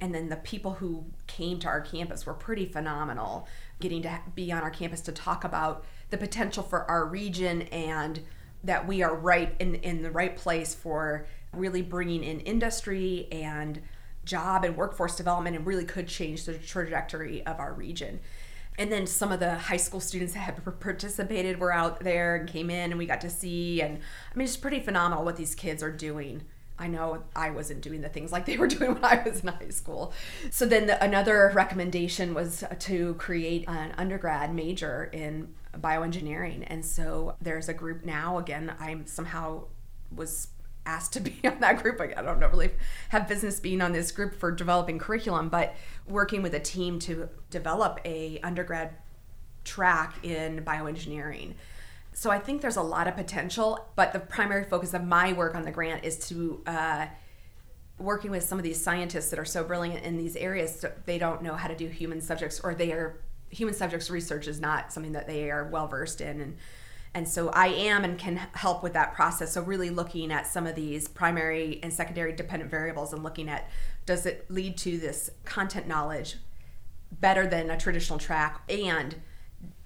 and 0.00 0.14
then 0.14 0.28
the 0.28 0.36
people 0.36 0.74
who 0.74 1.04
came 1.26 1.58
to 1.60 1.68
our 1.68 1.80
campus 1.80 2.26
were 2.26 2.34
pretty 2.34 2.66
phenomenal 2.66 3.46
getting 3.80 4.02
to 4.02 4.20
be 4.34 4.52
on 4.52 4.62
our 4.62 4.70
campus 4.70 5.00
to 5.02 5.12
talk 5.12 5.44
about 5.44 5.84
the 6.10 6.18
potential 6.18 6.62
for 6.62 6.88
our 6.90 7.06
region 7.06 7.62
and 7.62 8.20
that 8.62 8.86
we 8.86 9.02
are 9.02 9.14
right 9.14 9.54
in, 9.58 9.76
in 9.76 10.02
the 10.02 10.10
right 10.10 10.36
place 10.36 10.74
for 10.74 11.26
really 11.52 11.82
bringing 11.82 12.24
in 12.24 12.40
industry 12.40 13.28
and 13.30 13.80
job 14.24 14.64
and 14.64 14.76
workforce 14.76 15.16
development 15.16 15.54
and 15.54 15.66
really 15.66 15.84
could 15.84 16.08
change 16.08 16.44
the 16.44 16.54
trajectory 16.54 17.44
of 17.46 17.60
our 17.60 17.72
region. 17.72 18.20
And 18.76 18.90
then 18.90 19.06
some 19.06 19.30
of 19.30 19.38
the 19.38 19.54
high 19.54 19.76
school 19.76 20.00
students 20.00 20.32
that 20.34 20.40
had 20.40 20.80
participated 20.80 21.60
were 21.60 21.72
out 21.72 22.00
there 22.00 22.36
and 22.36 22.48
came 22.48 22.70
in 22.70 22.90
and 22.90 22.98
we 22.98 23.06
got 23.06 23.20
to 23.20 23.30
see. 23.30 23.80
And 23.80 23.98
I 23.98 24.36
mean, 24.38 24.46
it's 24.46 24.56
pretty 24.56 24.80
phenomenal 24.80 25.24
what 25.24 25.36
these 25.36 25.54
kids 25.54 25.82
are 25.82 25.92
doing. 25.92 26.42
I 26.78 26.88
know 26.88 27.22
I 27.36 27.50
wasn't 27.50 27.82
doing 27.82 28.00
the 28.00 28.08
things 28.08 28.32
like 28.32 28.46
they 28.46 28.56
were 28.56 28.66
doing 28.68 28.94
when 28.94 29.04
I 29.04 29.22
was 29.24 29.40
in 29.40 29.48
high 29.48 29.68
school. 29.68 30.12
So 30.50 30.66
then 30.66 30.86
the, 30.86 31.02
another 31.02 31.52
recommendation 31.54 32.34
was 32.34 32.64
to 32.80 33.14
create 33.14 33.64
an 33.68 33.92
undergrad 33.96 34.54
major 34.54 35.04
in 35.12 35.54
bioengineering. 35.78 36.64
And 36.66 36.84
so 36.84 37.36
there's 37.40 37.68
a 37.68 37.74
group 37.74 38.04
now, 38.04 38.38
again, 38.38 38.74
I'm 38.78 39.06
somehow 39.06 39.64
was 40.14 40.48
asked 40.86 41.12
to 41.14 41.20
be 41.20 41.40
on 41.44 41.60
that 41.60 41.82
group. 41.82 42.00
I 42.00 42.22
don't 42.22 42.40
know 42.40 42.48
really 42.48 42.72
have 43.10 43.28
business 43.28 43.60
being 43.60 43.80
on 43.80 43.92
this 43.92 44.12
group 44.12 44.34
for 44.34 44.50
developing 44.50 44.98
curriculum, 44.98 45.48
but 45.48 45.74
working 46.06 46.42
with 46.42 46.54
a 46.54 46.60
team 46.60 46.98
to 47.00 47.28
develop 47.50 48.00
a 48.04 48.38
undergrad 48.42 48.90
track 49.64 50.14
in 50.22 50.62
bioengineering. 50.64 51.54
So 52.14 52.30
I 52.30 52.38
think 52.38 52.62
there's 52.62 52.76
a 52.76 52.82
lot 52.82 53.08
of 53.08 53.16
potential, 53.16 53.88
but 53.96 54.12
the 54.12 54.20
primary 54.20 54.64
focus 54.64 54.94
of 54.94 55.04
my 55.04 55.32
work 55.32 55.54
on 55.54 55.62
the 55.62 55.72
grant 55.72 56.04
is 56.04 56.28
to 56.28 56.62
uh, 56.66 57.06
working 57.98 58.30
with 58.30 58.44
some 58.44 58.56
of 58.56 58.64
these 58.64 58.82
scientists 58.82 59.30
that 59.30 59.38
are 59.38 59.44
so 59.44 59.64
brilliant 59.64 60.04
in 60.04 60.16
these 60.16 60.36
areas. 60.36 60.84
They 61.06 61.18
don't 61.18 61.42
know 61.42 61.54
how 61.54 61.68
to 61.68 61.76
do 61.76 61.88
human 61.88 62.20
subjects, 62.20 62.60
or 62.60 62.74
they 62.74 62.92
are 62.92 63.20
human 63.50 63.74
subjects 63.74 64.10
research 64.10 64.46
is 64.46 64.60
not 64.60 64.92
something 64.92 65.12
that 65.12 65.26
they 65.26 65.50
are 65.50 65.64
well 65.64 65.86
versed 65.86 66.20
in 66.20 66.40
and 66.40 66.56
and 67.16 67.28
so 67.28 67.50
I 67.50 67.68
am 67.68 68.02
and 68.02 68.18
can 68.18 68.36
help 68.54 68.82
with 68.82 68.94
that 68.94 69.14
process. 69.14 69.52
So 69.52 69.62
really 69.62 69.88
looking 69.88 70.32
at 70.32 70.48
some 70.48 70.66
of 70.66 70.74
these 70.74 71.06
primary 71.06 71.78
and 71.80 71.92
secondary 71.92 72.32
dependent 72.32 72.72
variables 72.72 73.12
and 73.12 73.22
looking 73.22 73.48
at 73.48 73.70
does 74.04 74.26
it 74.26 74.50
lead 74.50 74.76
to 74.78 74.98
this 74.98 75.30
content 75.44 75.86
knowledge 75.86 76.38
better 77.12 77.46
than 77.46 77.70
a 77.70 77.78
traditional 77.78 78.18
track 78.18 78.62
and 78.68 79.14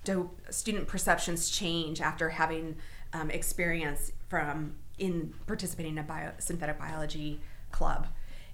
do 0.09 0.31
student 0.51 0.89
perceptions 0.89 1.51
change 1.51 2.01
after 2.01 2.31
having 2.31 2.77
um, 3.13 3.31
experience 3.31 4.13
from 4.29 4.75
in 4.99 5.33
participating 5.47 5.93
in 5.93 5.99
a 5.99 6.03
bio, 6.03 6.33
synthetic 6.39 6.79
biology 6.79 7.41
club 7.71 8.07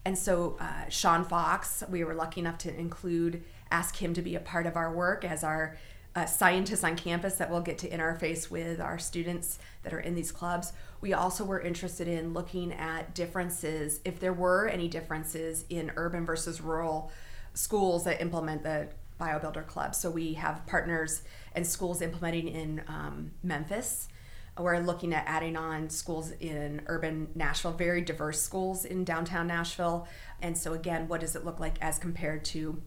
and 0.04 0.18
so 0.18 0.56
uh, 0.60 0.88
sean 0.88 1.24
fox 1.24 1.82
we 1.88 2.04
were 2.04 2.14
lucky 2.14 2.40
enough 2.40 2.58
to 2.58 2.74
include 2.78 3.42
ask 3.70 3.96
him 3.96 4.12
to 4.14 4.22
be 4.22 4.34
a 4.34 4.40
part 4.40 4.66
of 4.66 4.76
our 4.76 4.92
work 4.92 5.24
as 5.24 5.42
our 5.44 5.76
uh, 6.16 6.26
scientists 6.26 6.84
on 6.84 6.96
campus 6.96 7.36
that 7.36 7.50
will 7.50 7.60
get 7.60 7.78
to 7.78 7.88
interface 7.88 8.50
with 8.50 8.80
our 8.80 8.98
students 8.98 9.58
that 9.82 9.92
are 9.92 9.98
in 9.98 10.14
these 10.14 10.30
clubs. 10.30 10.72
We 11.00 11.12
also 11.12 11.44
were 11.44 11.60
interested 11.60 12.06
in 12.06 12.32
looking 12.32 12.72
at 12.72 13.14
differences, 13.14 14.00
if 14.04 14.20
there 14.20 14.32
were 14.32 14.68
any 14.68 14.86
differences 14.86 15.64
in 15.68 15.90
urban 15.96 16.24
versus 16.24 16.60
rural 16.60 17.10
schools 17.52 18.04
that 18.04 18.20
implement 18.20 18.62
the 18.62 18.88
BioBuilder 19.20 19.66
Club. 19.66 19.94
So 19.94 20.10
we 20.10 20.34
have 20.34 20.64
partners 20.66 21.22
and 21.54 21.66
schools 21.66 22.02
implementing 22.02 22.48
in 22.48 22.82
um, 22.88 23.32
Memphis. 23.42 24.08
We're 24.56 24.78
looking 24.78 25.12
at 25.12 25.24
adding 25.26 25.56
on 25.56 25.90
schools 25.90 26.30
in 26.38 26.82
urban 26.86 27.28
Nashville, 27.34 27.72
very 27.72 28.02
diverse 28.02 28.40
schools 28.40 28.84
in 28.84 29.04
downtown 29.04 29.48
Nashville. 29.48 30.06
And 30.40 30.56
so, 30.56 30.74
again, 30.74 31.08
what 31.08 31.20
does 31.20 31.34
it 31.34 31.44
look 31.44 31.58
like 31.58 31.76
as 31.80 31.98
compared 31.98 32.44
to 32.46 32.80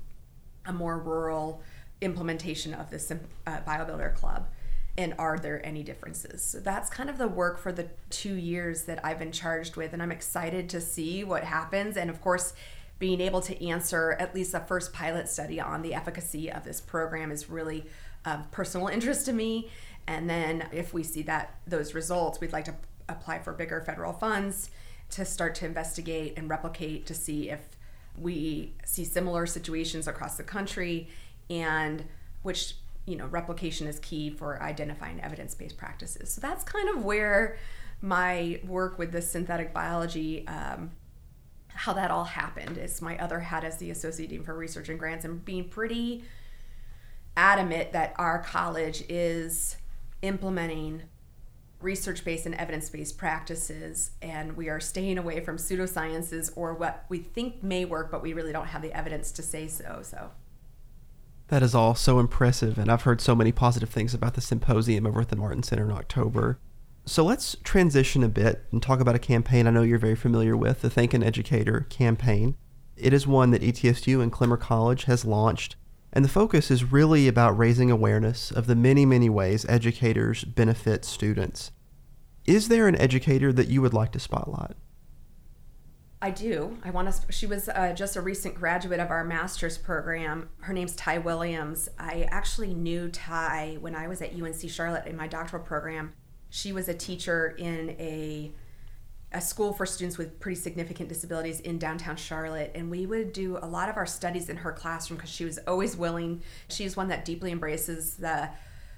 a 0.66 0.72
more 0.72 0.98
rural 0.98 1.62
implementation 2.00 2.74
of 2.74 2.90
this 2.90 3.12
uh, 3.12 3.16
BioBuilder 3.68 4.16
Club? 4.16 4.48
And 4.98 5.14
are 5.20 5.38
there 5.38 5.64
any 5.66 5.84
differences? 5.84 6.42
So 6.42 6.60
that's 6.60 6.90
kind 6.90 7.10
of 7.10 7.18
the 7.18 7.28
work 7.28 7.60
for 7.60 7.72
the 7.72 7.90
two 8.10 8.34
years 8.34 8.84
that 8.84 9.04
I've 9.06 9.20
been 9.20 9.32
charged 9.32 9.76
with. 9.76 9.94
And 9.94 10.02
I'm 10.02 10.12
excited 10.12 10.70
to 10.70 10.82
see 10.82 11.24
what 11.24 11.44
happens. 11.44 11.98
And 11.98 12.10
of 12.10 12.22
course, 12.22 12.54
being 12.98 13.22
able 13.22 13.42
to 13.42 13.68
answer 13.68 14.14
at 14.14 14.34
least 14.34 14.54
a 14.54 14.60
first 14.60 14.94
pilot 14.94 15.30
study 15.30 15.60
on 15.60 15.82
the 15.82 15.94
efficacy 15.94 16.52
of 16.52 16.64
this 16.64 16.82
program 16.82 17.32
is 17.32 17.50
really 17.50 17.86
of 18.28 18.52
personal 18.52 18.88
interest 18.96 19.26
to 19.26 19.34
me. 19.34 19.70
And 20.08 20.30
then 20.30 20.68
if 20.72 20.94
we 20.94 21.04
see 21.04 21.22
that 21.24 21.56
those 21.66 21.94
results, 21.94 22.40
we'd 22.40 22.54
like 22.54 22.66
to 22.66 22.76
apply 23.10 23.40
for 23.40 23.54
bigger 23.54 23.82
federal 23.82 24.14
funds 24.14 24.70
to 25.10 25.26
start 25.26 25.56
to 25.56 25.66
investigate 25.66 26.34
and 26.38 26.50
replicate 26.50 27.06
to 27.06 27.14
see 27.14 27.50
if 27.50 27.62
we 28.18 28.74
see 28.86 29.04
similar 29.04 29.46
situations 29.46 30.08
across 30.08 30.38
the 30.38 30.44
country 30.44 31.08
and 31.50 32.04
which 32.42 32.76
you 33.06 33.16
know 33.16 33.28
replication 33.28 33.88
is 33.88 34.00
key 34.00 34.30
for 34.30 34.62
identifying 34.62 35.22
evidence-based 35.22 35.78
practices 35.78 36.34
so 36.34 36.42
that's 36.42 36.64
kind 36.64 36.90
of 36.90 37.06
where 37.06 37.58
my 38.02 38.60
work 38.66 38.98
with 38.98 39.12
the 39.12 39.22
synthetic 39.22 39.74
biology 39.74 40.46
um, 40.48 40.92
how 41.70 41.94
that 41.94 42.10
all 42.10 42.24
happened 42.24 42.78
is 42.78 43.02
my 43.02 43.18
other 43.20 43.40
hat 43.40 43.64
as 43.64 43.78
the 43.78 43.92
associate 43.92 44.30
dean 44.30 44.44
for 44.44 44.56
research 44.56 44.90
and 44.90 45.00
grants 45.00 45.24
and 45.24 45.46
being 45.46 45.70
pretty 45.70 46.24
adamant 47.38 47.94
that 47.94 48.14
our 48.18 48.40
college 48.40 49.04
is 49.08 49.78
implementing 50.22 51.04
research 51.80 52.26
based 52.26 52.46
and 52.46 52.56
evidence 52.56 52.90
based 52.90 53.18
practices, 53.18 54.12
and 54.22 54.58
we 54.58 54.68
are 54.68 54.80
staying 54.80 55.18
away 55.18 55.40
from 55.40 55.58
pseudosciences 55.58 56.52
or 56.56 56.74
what 56.74 57.06
we 57.08 57.20
think 57.20 57.64
may 57.64 57.86
work, 57.86 58.12
but 58.12 58.22
we 58.22 58.34
really 58.34 58.52
don't 58.52 58.68
have 58.68 58.82
the 58.82 58.92
evidence 58.92 59.32
to 59.32 59.44
say 59.44 59.68
so. 59.68 60.00
So. 60.02 60.32
That 61.50 61.64
is 61.64 61.74
all 61.74 61.96
so 61.96 62.20
impressive, 62.20 62.78
and 62.78 62.92
I've 62.92 63.04
heard 63.04 63.22
so 63.22 63.36
many 63.36 63.54
positive 63.54 63.90
things 63.90 64.14
about 64.14 64.34
the 64.34 64.42
symposium 64.42 65.06
over 65.06 65.22
at 65.22 65.30
the 65.30 65.38
Martin 65.38 65.64
Center 65.64 65.86
in 65.86 65.92
October. 65.92 66.60
So 67.06 67.24
let's 67.24 67.56
transition 67.64 68.22
a 68.22 68.28
bit 68.28 68.66
and 68.72 68.84
talk 68.84 69.00
about 69.00 69.16
a 69.16 69.20
campaign 69.20 69.66
I 69.66 69.70
know 69.70 69.84
you're 69.84 69.98
very 69.98 70.16
familiar 70.16 70.58
with, 70.58 70.82
the 70.82 70.90
Thank 70.90 71.14
an 71.14 71.24
Educator 71.24 71.88
campaign. 71.90 72.58
It 72.98 73.14
is 73.14 73.26
one 73.26 73.52
that 73.52 73.62
ETSU 73.62 74.22
and 74.22 74.30
Clemmer 74.30 74.58
College 74.58 75.06
has 75.06 75.24
launched, 75.24 75.78
and 76.14 76.24
the 76.24 76.30
focus 76.30 76.72
is 76.72 76.92
really 76.92 77.28
about 77.28 77.58
raising 77.58 77.92
awareness 77.92 78.52
of 78.52 78.68
the 78.68 78.76
many, 78.76 79.06
many 79.06 79.30
ways 79.30 79.66
educators 79.68 80.44
benefit 80.44 81.06
students. 81.06 81.72
Is 82.46 82.70
there 82.70 82.88
an 82.88 82.96
educator 82.96 83.52
that 83.52 83.68
you 83.68 83.82
would 83.82 83.94
like 83.94 84.14
to 84.14 84.20
spotlight? 84.20 84.76
I 86.22 86.32
do. 86.32 86.78
I 86.84 86.90
want 86.90 87.14
to. 87.14 87.32
She 87.32 87.46
was 87.46 87.70
uh, 87.70 87.94
just 87.94 88.16
a 88.16 88.22
recent 88.22 88.56
graduate 88.56 89.00
of 89.00 89.12
our 89.12 89.24
master's 89.24 89.78
program. 89.78 90.50
Her 90.62 90.74
name's 90.74 90.96
Ty 90.96 91.20
Williams. 91.20 91.90
I 92.00 92.28
actually 92.32 92.74
knew 92.74 93.10
Ty 93.10 93.78
when 93.82 93.94
I 93.94 94.08
was 94.08 94.22
at 94.24 94.34
UNC 94.34 94.68
Charlotte 94.70 95.06
in 95.06 95.16
my 95.16 95.28
doctoral 95.28 95.64
program. 95.64 96.14
She 96.50 96.72
was 96.72 96.88
a 96.88 96.94
teacher 96.94 97.54
in 97.60 97.92
a 98.00 98.52
a 99.34 99.42
school 99.42 99.74
for 99.74 99.86
students 99.86 100.18
with 100.18 100.40
pretty 100.40 100.60
significant 100.60 101.10
disabilities 101.10 101.60
in 101.60 101.78
downtown 101.78 102.16
Charlotte. 102.16 102.72
And 102.74 102.90
we 102.90 103.06
would 103.06 103.34
do 103.34 103.58
a 103.62 103.68
lot 103.68 103.90
of 103.90 103.98
our 103.98 104.06
studies 104.06 104.50
in 104.50 104.58
her 104.58 104.72
classroom 104.72 105.18
because 105.18 105.30
she 105.30 105.44
was 105.44 105.58
always 105.68 105.98
willing. 105.98 106.42
She's 106.70 106.96
one 106.96 107.10
that 107.10 107.26
deeply 107.26 107.52
embraces 107.52 108.16
the 108.16 108.50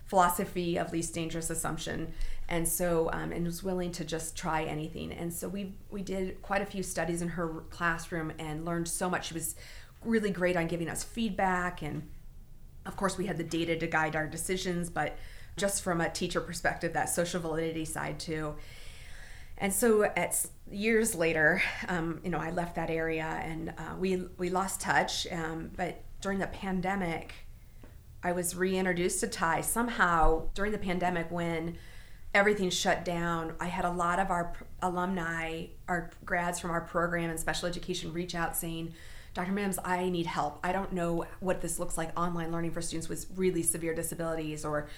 philosophy 0.06 0.78
of 0.78 0.92
least 0.92 1.14
dangerous 1.14 1.52
assumption 1.52 2.12
and 2.48 2.68
so 2.68 3.12
um, 3.14 3.32
and 3.32 3.46
was 3.46 3.62
willing 3.62 3.92
to 3.92 4.04
just 4.04 4.36
try 4.36 4.64
anything 4.64 5.12
and 5.12 5.32
so 5.32 5.48
we 5.48 5.76
we 5.92 6.02
did 6.02 6.42
quite 6.42 6.64
a 6.64 6.66
few 6.66 6.82
studies 6.82 7.22
in 7.22 7.28
her 7.28 7.64
classroom 7.70 8.34
and 8.40 8.66
learned 8.66 8.88
so 8.88 9.08
much 9.08 9.28
she 9.28 9.36
was 9.36 9.56
really 10.04 10.32
great 10.32 10.58
on 10.58 10.66
giving 10.66 10.90
us 10.90 11.04
feedback 11.04 11.84
and 11.84 12.10
of 12.88 12.98
course 12.98 13.20
we 13.20 13.28
had 13.28 13.38
the 13.38 13.44
data 13.44 13.78
to 13.78 13.86
guide 13.86 14.16
our 14.16 14.26
decisions 14.26 14.90
but 14.90 15.16
just 15.58 15.84
from 15.84 16.02
a 16.02 16.10
teacher 16.10 16.42
perspective 16.42 16.94
that 16.94 17.08
social 17.08 17.40
validity 17.40 17.86
side 17.86 18.20
too 18.20 18.56
and 19.60 19.74
so 19.74 20.04
at 20.04 20.46
years 20.72 21.16
later 21.16 21.62
um, 21.88 22.20
you 22.24 22.30
know 22.30 22.40
i 22.40 22.52
left 22.52 22.76
that 22.76 22.90
area 22.90 23.42
and 23.44 23.70
uh, 23.78 23.96
we 23.98 24.26
we 24.38 24.50
lost 24.50 24.82
touch 24.82 25.28
um, 25.32 25.70
but 25.76 26.04
during 26.22 26.40
the 26.40 26.48
pandemic 26.48 27.34
I 28.22 28.34
was 28.34 28.56
reintroduced 28.56 29.22
to 29.22 29.28
Ty 29.28 29.62
somehow 29.62 30.50
during 30.54 30.72
the 30.72 30.78
pandemic 30.78 31.32
when 31.32 31.78
everything 32.34 32.70
shut 32.70 33.06
down. 33.06 33.56
I 33.60 33.68
had 33.68 33.86
a 33.86 33.92
lot 33.92 34.20
of 34.20 34.30
our 34.30 34.54
alumni, 34.82 35.68
our 35.88 36.12
grads 36.26 36.60
from 36.60 36.72
our 36.72 36.82
program 36.82 37.30
in 37.30 37.38
special 37.38 37.68
education 37.68 38.12
reach 38.12 38.36
out 38.36 38.58
saying, 38.58 38.94
Dr. 39.34 39.52
Mims, 39.52 39.80
I 39.86 40.10
need 40.10 40.26
help. 40.26 40.60
I 40.64 40.72
don't 40.72 40.92
know 40.92 41.26
what 41.40 41.62
this 41.62 41.80
looks 41.80 41.98
like 41.98 42.18
online 42.20 42.52
learning 42.52 42.72
for 42.72 42.82
students 42.82 43.08
with 43.08 43.26
really 43.36 43.64
severe 43.64 43.96
disabilities 43.96 44.66
or 44.66 44.90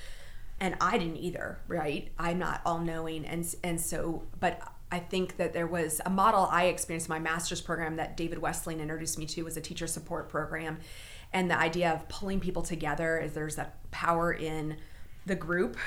and 0.62 0.78
I 0.80 0.98
didn't 0.98 1.18
either, 1.18 1.60
right? 1.68 2.10
I'm 2.18 2.40
not 2.40 2.62
all 2.66 2.80
knowing 2.80 3.26
and 3.26 3.54
and 3.64 3.82
so 3.82 4.24
but 4.40 4.62
I 4.92 5.00
think 5.00 5.38
that 5.38 5.54
there 5.54 5.68
was 5.68 6.02
a 6.06 6.10
model 6.10 6.48
I 6.52 6.66
experienced 6.66 7.08
in 7.08 7.14
my 7.14 7.20
master's 7.20 7.62
program 7.62 7.96
that 7.96 8.18
David 8.18 8.40
Westling 8.40 8.82
introduced 8.82 9.18
me 9.18 9.26
to 9.28 9.44
was 9.44 9.56
a 9.56 9.62
teacher 9.62 9.88
support 9.88 10.28
program. 10.28 10.80
And 11.32 11.50
the 11.50 11.58
idea 11.58 11.92
of 11.92 12.10
pulling 12.10 12.42
people 12.42 12.62
together 12.62 13.18
is 13.18 13.34
there's 13.34 13.56
that 13.56 13.78
power 13.92 14.34
in 14.34 14.76
the 15.26 15.36
group 15.36 15.78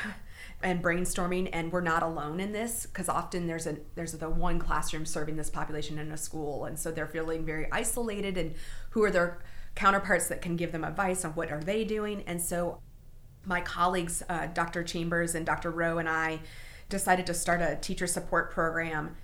and 0.62 0.82
brainstorming. 0.82 1.50
And 1.52 1.70
we're 1.70 1.82
not 1.82 2.02
alone 2.02 2.40
in 2.40 2.52
this 2.52 2.86
because 2.86 3.10
often 3.10 3.46
there's 3.46 3.66
a 3.66 3.76
there's 3.94 4.12
the 4.12 4.30
one 4.30 4.58
classroom 4.58 5.04
serving 5.04 5.36
this 5.36 5.50
population 5.50 5.98
in 5.98 6.10
a 6.10 6.16
school. 6.16 6.64
And 6.64 6.78
so 6.78 6.90
they're 6.90 7.06
feeling 7.06 7.44
very 7.44 7.70
isolated. 7.70 8.38
And 8.38 8.54
who 8.90 9.04
are 9.04 9.10
their 9.10 9.42
counterparts 9.74 10.28
that 10.28 10.40
can 10.40 10.56
give 10.56 10.72
them 10.72 10.82
advice 10.82 11.26
on 11.26 11.32
what 11.32 11.52
are 11.52 11.60
they 11.60 11.84
doing? 11.84 12.22
And 12.26 12.40
so 12.40 12.78
my 13.46 13.60
colleagues 13.60 14.22
uh, 14.28 14.46
dr 14.46 14.82
chambers 14.84 15.34
and 15.34 15.44
dr 15.46 15.70
rowe 15.70 15.98
and 15.98 16.08
i 16.08 16.40
decided 16.88 17.26
to 17.26 17.34
start 17.34 17.60
a 17.60 17.76
teacher 17.76 18.06
support 18.06 18.50
program 18.50 19.16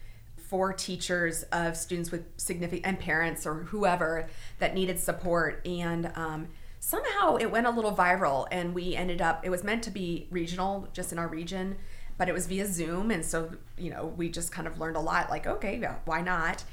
for 0.51 0.73
teachers 0.73 1.45
of 1.53 1.77
students 1.77 2.11
with 2.11 2.25
significant 2.37 2.85
and 2.85 2.99
parents 2.99 3.47
or 3.47 3.55
whoever 3.55 4.29
that 4.59 4.75
needed 4.75 4.99
support. 4.99 5.65
And 5.65 6.11
um, 6.17 6.49
somehow 6.81 7.37
it 7.37 7.53
went 7.53 7.69
a 7.69 7.71
little 7.71 7.95
viral 7.95 8.49
and 8.51 8.75
we 8.75 8.97
ended 8.97 9.23
up 9.23 9.47
it 9.47 9.51
was 9.51 9.63
meant 9.63 9.85
to 9.85 9.93
be 9.93 10.27
regional 10.29 10.89
just 10.93 11.13
in 11.13 11.19
our 11.19 11.29
region 11.29 11.77
but 12.19 12.29
it 12.29 12.33
was 12.33 12.49
via 12.49 12.67
zoom. 12.67 13.13
And 13.13 13.25
so 13.25 13.53
you 13.79 13.91
know 13.91 14.07
we 14.07 14.29
just 14.29 14.51
kind 14.51 14.67
of 14.67 14.81
learned 14.81 14.97
a 14.97 15.01
lot 15.01 15.31
like 15.31 15.47
okay 15.47 15.79
yeah, 15.81 15.99
why 16.05 16.21
not? 16.21 16.65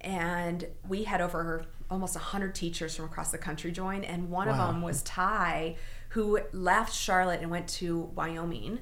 And 0.00 0.66
we 0.88 1.04
had 1.04 1.20
over 1.20 1.66
almost 1.90 2.14
100 2.14 2.54
teachers 2.54 2.96
from 2.96 3.04
across 3.04 3.32
the 3.32 3.38
country 3.38 3.70
join 3.70 4.02
and 4.02 4.30
one 4.30 4.48
wow. 4.48 4.54
of 4.54 4.58
them 4.72 4.80
was 4.80 5.02
ty 5.02 5.76
who 6.16 6.40
left 6.52 6.92
charlotte 6.94 7.40
and 7.40 7.50
went 7.50 7.68
to 7.68 8.10
wyoming 8.14 8.78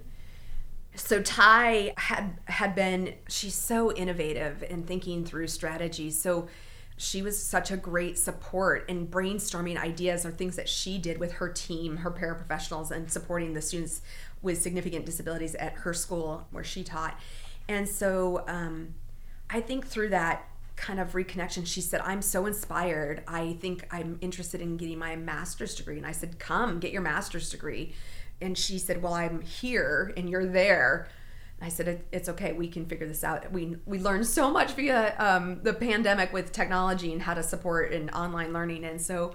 so 0.96 1.20
Ty 1.20 1.92
had 1.96 2.38
had 2.44 2.74
been 2.74 3.14
she's 3.28 3.54
so 3.54 3.92
innovative 3.92 4.62
in 4.62 4.84
thinking 4.84 5.24
through 5.24 5.48
strategies. 5.48 6.20
So 6.20 6.48
she 6.96 7.22
was 7.22 7.42
such 7.42 7.72
a 7.72 7.76
great 7.76 8.16
support 8.16 8.88
in 8.88 9.08
brainstorming 9.08 9.76
ideas 9.76 10.24
or 10.24 10.30
things 10.30 10.54
that 10.54 10.68
she 10.68 10.96
did 10.98 11.18
with 11.18 11.32
her 11.32 11.48
team, 11.48 11.98
her 11.98 12.10
paraprofessionals, 12.10 12.92
and 12.92 13.10
supporting 13.10 13.54
the 13.54 13.60
students 13.60 14.00
with 14.42 14.62
significant 14.62 15.04
disabilities 15.04 15.56
at 15.56 15.72
her 15.72 15.92
school 15.92 16.46
where 16.52 16.62
she 16.62 16.84
taught. 16.84 17.18
And 17.66 17.88
so 17.88 18.44
um, 18.46 18.94
I 19.50 19.60
think 19.60 19.88
through 19.88 20.10
that 20.10 20.48
kind 20.76 20.98
of 20.98 21.12
reconnection, 21.12 21.66
she 21.66 21.80
said, 21.80 22.00
I'm 22.00 22.22
so 22.22 22.46
inspired. 22.46 23.22
I 23.28 23.56
think 23.60 23.86
I'm 23.90 24.18
interested 24.20 24.60
in 24.60 24.76
getting 24.76 24.98
my 24.98 25.16
master's 25.16 25.74
degree. 25.74 25.98
And 25.98 26.06
I 26.06 26.12
said, 26.12 26.38
Come, 26.38 26.80
get 26.80 26.92
your 26.92 27.02
master's 27.02 27.50
degree 27.50 27.94
and 28.40 28.56
she 28.56 28.78
said, 28.78 29.02
"Well, 29.02 29.14
I'm 29.14 29.40
here 29.40 30.12
and 30.16 30.28
you're 30.28 30.46
there." 30.46 31.08
I 31.60 31.68
said, 31.68 31.88
it, 31.88 32.06
"It's 32.12 32.28
okay. 32.28 32.52
We 32.52 32.68
can 32.68 32.86
figure 32.86 33.06
this 33.06 33.24
out." 33.24 33.50
We 33.52 33.76
we 33.86 33.98
learned 33.98 34.26
so 34.26 34.50
much 34.50 34.72
via 34.72 35.16
um, 35.18 35.60
the 35.62 35.72
pandemic 35.72 36.32
with 36.32 36.52
technology 36.52 37.12
and 37.12 37.22
how 37.22 37.34
to 37.34 37.42
support 37.42 37.92
and 37.92 38.10
online 38.10 38.52
learning, 38.52 38.84
and 38.84 39.00
so 39.00 39.34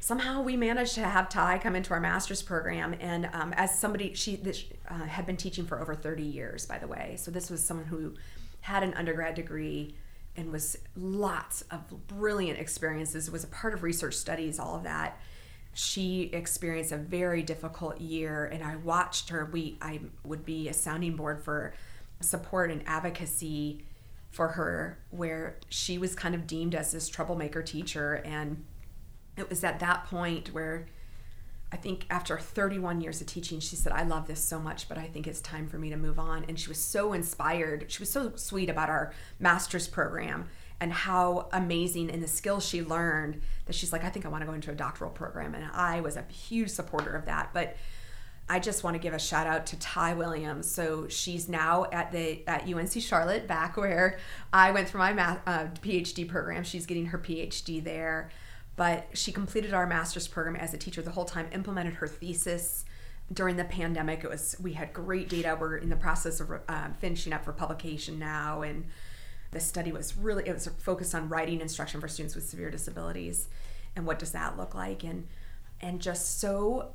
somehow 0.00 0.42
we 0.42 0.56
managed 0.56 0.94
to 0.96 1.02
have 1.02 1.28
Ty 1.28 1.58
come 1.58 1.76
into 1.76 1.94
our 1.94 2.00
master's 2.00 2.42
program. 2.42 2.94
And 3.00 3.30
um, 3.32 3.54
as 3.54 3.78
somebody, 3.78 4.12
she 4.12 4.36
this, 4.36 4.64
uh, 4.88 5.04
had 5.04 5.24
been 5.24 5.38
teaching 5.38 5.64
for 5.64 5.80
over 5.80 5.94
30 5.94 6.22
years, 6.22 6.66
by 6.66 6.76
the 6.76 6.86
way. 6.86 7.14
So 7.16 7.30
this 7.30 7.48
was 7.48 7.64
someone 7.64 7.86
who 7.86 8.14
had 8.60 8.82
an 8.82 8.92
undergrad 8.94 9.34
degree 9.34 9.94
and 10.36 10.50
was 10.50 10.76
lots 10.96 11.62
of 11.70 12.06
brilliant 12.08 12.58
experiences, 12.58 13.30
was 13.30 13.44
a 13.44 13.48
part 13.48 13.74
of 13.74 13.82
research 13.82 14.14
studies, 14.14 14.58
all 14.58 14.76
of 14.76 14.82
that. 14.82 15.20
She 15.72 16.30
experienced 16.32 16.92
a 16.92 16.96
very 16.96 17.42
difficult 17.42 18.00
year, 18.00 18.44
and 18.46 18.62
I 18.62 18.76
watched 18.76 19.30
her. 19.30 19.44
We 19.44 19.76
I 19.80 20.00
would 20.24 20.44
be 20.44 20.68
a 20.68 20.72
sounding 20.72 21.16
board 21.16 21.42
for 21.42 21.74
support 22.20 22.70
and 22.70 22.82
advocacy 22.86 23.84
for 24.30 24.48
her, 24.48 24.98
where 25.10 25.56
she 25.68 25.98
was 25.98 26.14
kind 26.14 26.34
of 26.34 26.46
deemed 26.46 26.74
as 26.74 26.92
this 26.92 27.08
troublemaker 27.08 27.62
teacher, 27.62 28.22
and 28.24 28.64
it 29.36 29.48
was 29.50 29.64
at 29.64 29.80
that 29.80 30.06
point 30.06 30.54
where 30.54 30.86
I 31.74 31.76
think 31.76 32.06
after 32.08 32.38
31 32.38 33.00
years 33.00 33.20
of 33.20 33.26
teaching, 33.26 33.58
she 33.58 33.74
said, 33.74 33.92
I 33.92 34.04
love 34.04 34.28
this 34.28 34.38
so 34.38 34.60
much, 34.60 34.88
but 34.88 34.96
I 34.96 35.08
think 35.08 35.26
it's 35.26 35.40
time 35.40 35.66
for 35.66 35.76
me 35.76 35.90
to 35.90 35.96
move 35.96 36.20
on. 36.20 36.44
And 36.46 36.56
she 36.56 36.68
was 36.68 36.78
so 36.78 37.12
inspired. 37.12 37.86
She 37.88 37.98
was 37.98 38.08
so 38.08 38.30
sweet 38.36 38.70
about 38.70 38.90
our 38.90 39.12
master's 39.40 39.88
program 39.88 40.48
and 40.80 40.92
how 40.92 41.48
amazing 41.52 42.12
and 42.12 42.22
the 42.22 42.28
skills 42.28 42.64
she 42.64 42.84
learned 42.84 43.42
that 43.66 43.74
she's 43.74 43.92
like, 43.92 44.04
I 44.04 44.08
think 44.08 44.24
I 44.24 44.28
want 44.28 44.42
to 44.42 44.46
go 44.46 44.52
into 44.52 44.70
a 44.70 44.74
doctoral 44.76 45.10
program. 45.10 45.52
And 45.56 45.64
I 45.72 46.00
was 46.00 46.16
a 46.16 46.22
huge 46.30 46.70
supporter 46.70 47.10
of 47.10 47.24
that. 47.24 47.50
But 47.52 47.76
I 48.48 48.60
just 48.60 48.84
want 48.84 48.94
to 48.94 49.00
give 49.00 49.12
a 49.12 49.18
shout 49.18 49.48
out 49.48 49.66
to 49.66 49.78
Ty 49.80 50.14
Williams. 50.14 50.70
So 50.70 51.08
she's 51.08 51.48
now 51.48 51.86
at 51.90 52.12
the 52.12 52.46
at 52.46 52.72
UNC 52.72 52.92
Charlotte, 53.02 53.48
back 53.48 53.76
where 53.76 54.20
I 54.52 54.70
went 54.70 54.88
through 54.88 55.00
my 55.00 55.12
math, 55.12 55.40
uh, 55.44 55.66
PhD 55.82 56.28
program. 56.28 56.62
She's 56.62 56.86
getting 56.86 57.06
her 57.06 57.18
PhD 57.18 57.82
there 57.82 58.30
but 58.76 59.08
she 59.12 59.32
completed 59.32 59.72
our 59.72 59.86
master's 59.86 60.26
program 60.26 60.56
as 60.56 60.74
a 60.74 60.78
teacher 60.78 61.02
the 61.02 61.10
whole 61.10 61.24
time 61.24 61.48
implemented 61.52 61.94
her 61.94 62.08
thesis. 62.08 62.84
During 63.32 63.56
the 63.56 63.64
pandemic 63.64 64.24
it 64.24 64.30
was 64.30 64.56
we 64.60 64.72
had 64.72 64.92
great 64.92 65.28
data. 65.28 65.56
We're 65.58 65.76
in 65.76 65.88
the 65.88 65.96
process 65.96 66.40
of 66.40 66.50
uh, 66.68 66.88
finishing 66.98 67.32
up 67.32 67.44
for 67.44 67.52
publication 67.52 68.18
now 68.18 68.62
and 68.62 68.84
the 69.52 69.60
study 69.60 69.92
was 69.92 70.16
really 70.16 70.46
it 70.48 70.52
was 70.52 70.68
focused 70.78 71.14
on 71.14 71.28
writing 71.28 71.60
instruction 71.60 72.00
for 72.00 72.08
students 72.08 72.34
with 72.34 72.44
severe 72.44 72.70
disabilities 72.70 73.48
and 73.96 74.06
what 74.06 74.18
does 74.18 74.32
that 74.32 74.56
look 74.56 74.74
like? 74.74 75.04
And 75.04 75.26
and 75.80 76.00
just 76.00 76.40
so 76.40 76.92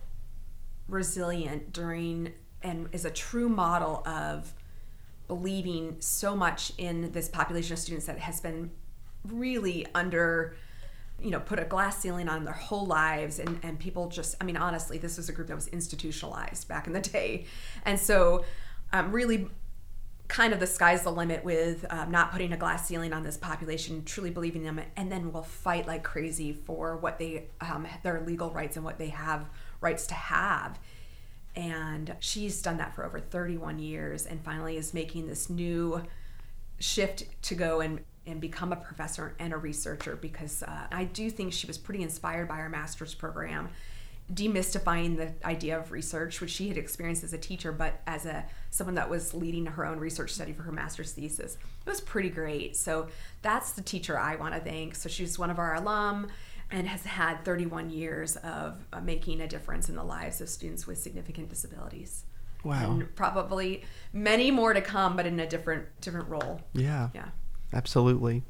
resilient 0.87 1.71
during 1.71 2.33
and 2.61 2.89
is 2.91 3.05
a 3.05 3.11
true 3.11 3.47
model 3.47 4.03
of 4.05 4.53
believing 5.27 5.95
so 5.99 6.35
much 6.35 6.73
in 6.77 7.11
this 7.11 7.29
population 7.29 7.73
of 7.73 7.79
students 7.79 8.07
that 8.07 8.17
has 8.17 8.41
been 8.41 8.71
really 9.25 9.85
under 9.93 10.55
you 11.21 11.31
know 11.31 11.39
put 11.39 11.59
a 11.59 11.65
glass 11.65 11.99
ceiling 11.99 12.29
on 12.29 12.45
their 12.45 12.53
whole 12.53 12.85
lives 12.85 13.39
and 13.39 13.59
and 13.63 13.79
people 13.79 14.07
just 14.07 14.35
i 14.39 14.43
mean 14.43 14.57
honestly 14.57 14.97
this 14.97 15.17
was 15.17 15.29
a 15.29 15.33
group 15.33 15.47
that 15.47 15.55
was 15.55 15.67
institutionalized 15.67 16.67
back 16.67 16.87
in 16.87 16.93
the 16.93 17.01
day. 17.01 17.45
And 17.85 17.99
so 17.99 18.45
um, 18.91 19.11
really 19.11 19.47
kind 20.27 20.53
of 20.53 20.59
the 20.59 20.67
sky's 20.67 21.01
the 21.03 21.11
limit 21.11 21.43
with 21.43 21.85
um, 21.89 22.11
not 22.11 22.31
putting 22.31 22.53
a 22.53 22.57
glass 22.57 22.87
ceiling 22.87 23.13
on 23.13 23.23
this 23.23 23.35
population 23.35 24.03
truly 24.05 24.29
believing 24.29 24.63
them 24.63 24.79
and 24.95 25.11
then 25.11 25.31
we'll 25.31 25.41
fight 25.41 25.87
like 25.87 26.03
crazy 26.03 26.53
for 26.53 26.97
what 26.97 27.17
they 27.17 27.47
um, 27.61 27.87
their 28.03 28.21
legal 28.21 28.51
rights 28.51 28.75
and 28.75 28.85
what 28.85 28.97
they 28.97 29.09
have 29.09 29.49
rights 29.81 30.07
to 30.07 30.13
have. 30.13 30.79
And 31.55 32.15
she's 32.19 32.61
done 32.61 32.77
that 32.77 32.95
for 32.95 33.03
over 33.03 33.19
31 33.19 33.79
years 33.79 34.25
and 34.25 34.39
finally 34.41 34.77
is 34.77 34.93
making 34.93 35.27
this 35.27 35.49
new 35.49 36.03
shift 36.77 37.25
to 37.43 37.55
go 37.55 37.81
and 37.81 37.99
and 38.29 38.39
become 38.39 38.71
a 38.71 38.75
professor 38.75 39.35
and 39.39 39.53
a 39.53 39.57
researcher 39.57 40.15
because 40.15 40.63
uh, 40.63 40.87
I 40.91 41.05
do 41.05 41.29
think 41.29 41.53
she 41.53 41.67
was 41.67 41.77
pretty 41.77 42.03
inspired 42.03 42.47
by 42.47 42.59
our 42.59 42.69
master's 42.69 43.13
program 43.13 43.69
demystifying 44.33 45.17
the 45.17 45.33
idea 45.47 45.77
of 45.77 45.91
research 45.91 46.39
which 46.39 46.51
she 46.51 46.67
had 46.67 46.77
experienced 46.77 47.23
as 47.23 47.33
a 47.33 47.37
teacher 47.37 47.71
but 47.71 47.99
as 48.05 48.27
a 48.27 48.45
someone 48.69 48.93
that 48.93 49.09
was 49.09 49.33
leading 49.33 49.65
her 49.65 49.85
own 49.85 49.97
research 49.97 50.31
study 50.31 50.53
for 50.53 50.61
her 50.61 50.71
master's 50.71 51.11
thesis. 51.13 51.57
It 51.85 51.89
was 51.89 51.99
pretty 51.99 52.29
great. 52.29 52.75
So 52.75 53.07
that's 53.41 53.71
the 53.71 53.81
teacher 53.81 54.19
i 54.19 54.35
want 54.35 54.53
to 54.53 54.59
thank. 54.59 54.95
So 54.95 55.09
she's 55.09 55.39
one 55.39 55.49
of 55.49 55.57
our 55.57 55.75
alum 55.75 56.27
and 56.69 56.87
has 56.87 57.03
had 57.03 57.43
31 57.43 57.89
years 57.89 58.35
of 58.37 58.85
uh, 58.93 59.01
making 59.01 59.41
a 59.41 59.47
difference 59.47 59.89
in 59.89 59.95
the 59.95 60.03
lives 60.03 60.41
of 60.41 60.49
students 60.49 60.85
with 60.85 60.99
significant 60.99 61.49
disabilities. 61.49 62.25
Wow. 62.63 62.91
And 62.91 63.15
probably 63.15 63.83
many 64.13 64.51
more 64.51 64.73
to 64.73 64.81
come 64.81 65.15
but 65.15 65.25
in 65.25 65.39
a 65.39 65.47
different 65.47 65.87
different 66.01 66.29
role. 66.29 66.61
Yeah. 66.73 67.09
Yeah 67.15 67.29
Absolutely. 67.73 68.43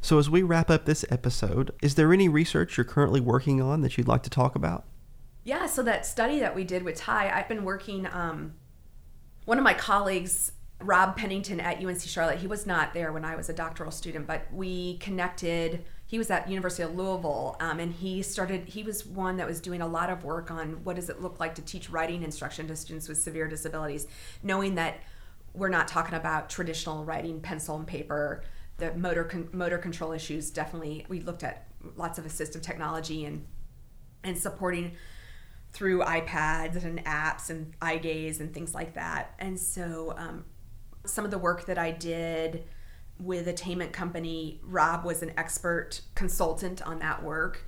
So, 0.00 0.18
as 0.18 0.28
we 0.28 0.42
wrap 0.42 0.70
up 0.70 0.84
this 0.84 1.04
episode, 1.10 1.72
is 1.80 1.94
there 1.94 2.12
any 2.12 2.28
research 2.28 2.76
you're 2.76 2.84
currently 2.84 3.20
working 3.20 3.62
on 3.62 3.80
that 3.80 3.96
you'd 3.96 4.06
like 4.06 4.22
to 4.24 4.30
talk 4.30 4.54
about? 4.54 4.84
Yeah, 5.44 5.66
so 5.66 5.82
that 5.82 6.04
study 6.06 6.40
that 6.40 6.54
we 6.54 6.64
did 6.64 6.82
with 6.82 6.96
Ty, 6.96 7.30
I've 7.30 7.48
been 7.48 7.64
working. 7.64 8.06
Um, 8.06 8.54
one 9.44 9.58
of 9.58 9.64
my 9.64 9.74
colleagues, 9.74 10.52
Rob 10.80 11.16
Pennington 11.16 11.60
at 11.60 11.84
UNC 11.84 12.00
Charlotte, 12.00 12.38
he 12.38 12.46
was 12.46 12.66
not 12.66 12.92
there 12.94 13.12
when 13.12 13.24
I 13.24 13.36
was 13.36 13.48
a 13.48 13.52
doctoral 13.54 13.90
student, 13.90 14.26
but 14.26 14.46
we 14.52 14.98
connected. 14.98 15.84
He 16.06 16.18
was 16.18 16.30
at 16.30 16.48
University 16.48 16.82
of 16.82 16.94
Louisville, 16.94 17.56
um, 17.60 17.80
and 17.80 17.92
he 17.92 18.22
started. 18.22 18.68
He 18.68 18.82
was 18.82 19.06
one 19.06 19.38
that 19.38 19.46
was 19.46 19.60
doing 19.60 19.80
a 19.80 19.86
lot 19.86 20.10
of 20.10 20.22
work 20.22 20.50
on 20.50 20.84
what 20.84 20.96
does 20.96 21.08
it 21.08 21.20
look 21.20 21.40
like 21.40 21.54
to 21.56 21.62
teach 21.62 21.88
writing 21.88 22.22
instruction 22.22 22.68
to 22.68 22.76
students 22.76 23.08
with 23.08 23.18
severe 23.18 23.48
disabilities, 23.48 24.06
knowing 24.42 24.74
that 24.74 24.98
we're 25.54 25.68
not 25.68 25.88
talking 25.88 26.14
about 26.14 26.50
traditional 26.50 27.04
writing 27.04 27.40
pencil 27.40 27.76
and 27.76 27.86
paper 27.86 28.42
the 28.78 28.92
motor 28.94 29.24
con- 29.24 29.48
motor 29.52 29.78
control 29.78 30.12
issues 30.12 30.50
definitely 30.50 31.06
we 31.08 31.20
looked 31.20 31.42
at 31.42 31.68
lots 31.96 32.18
of 32.18 32.24
assistive 32.24 32.62
technology 32.62 33.24
and 33.24 33.46
and 34.24 34.36
supporting 34.36 34.92
through 35.74 36.00
iPads 36.00 36.84
and 36.84 37.04
apps 37.04 37.50
and 37.50 37.74
eye 37.82 37.98
gaze 37.98 38.40
and 38.40 38.54
things 38.54 38.74
like 38.74 38.94
that. 38.94 39.34
And 39.40 39.58
so 39.58 40.14
um, 40.16 40.44
some 41.04 41.24
of 41.24 41.32
the 41.32 41.38
work 41.38 41.66
that 41.66 41.78
I 41.78 41.90
did 41.90 42.64
with 43.18 43.48
Attainment 43.48 43.92
Company, 43.92 44.60
Rob 44.62 45.04
was 45.04 45.22
an 45.22 45.32
expert 45.36 46.00
consultant 46.14 46.80
on 46.82 47.00
that 47.00 47.22
work. 47.22 47.66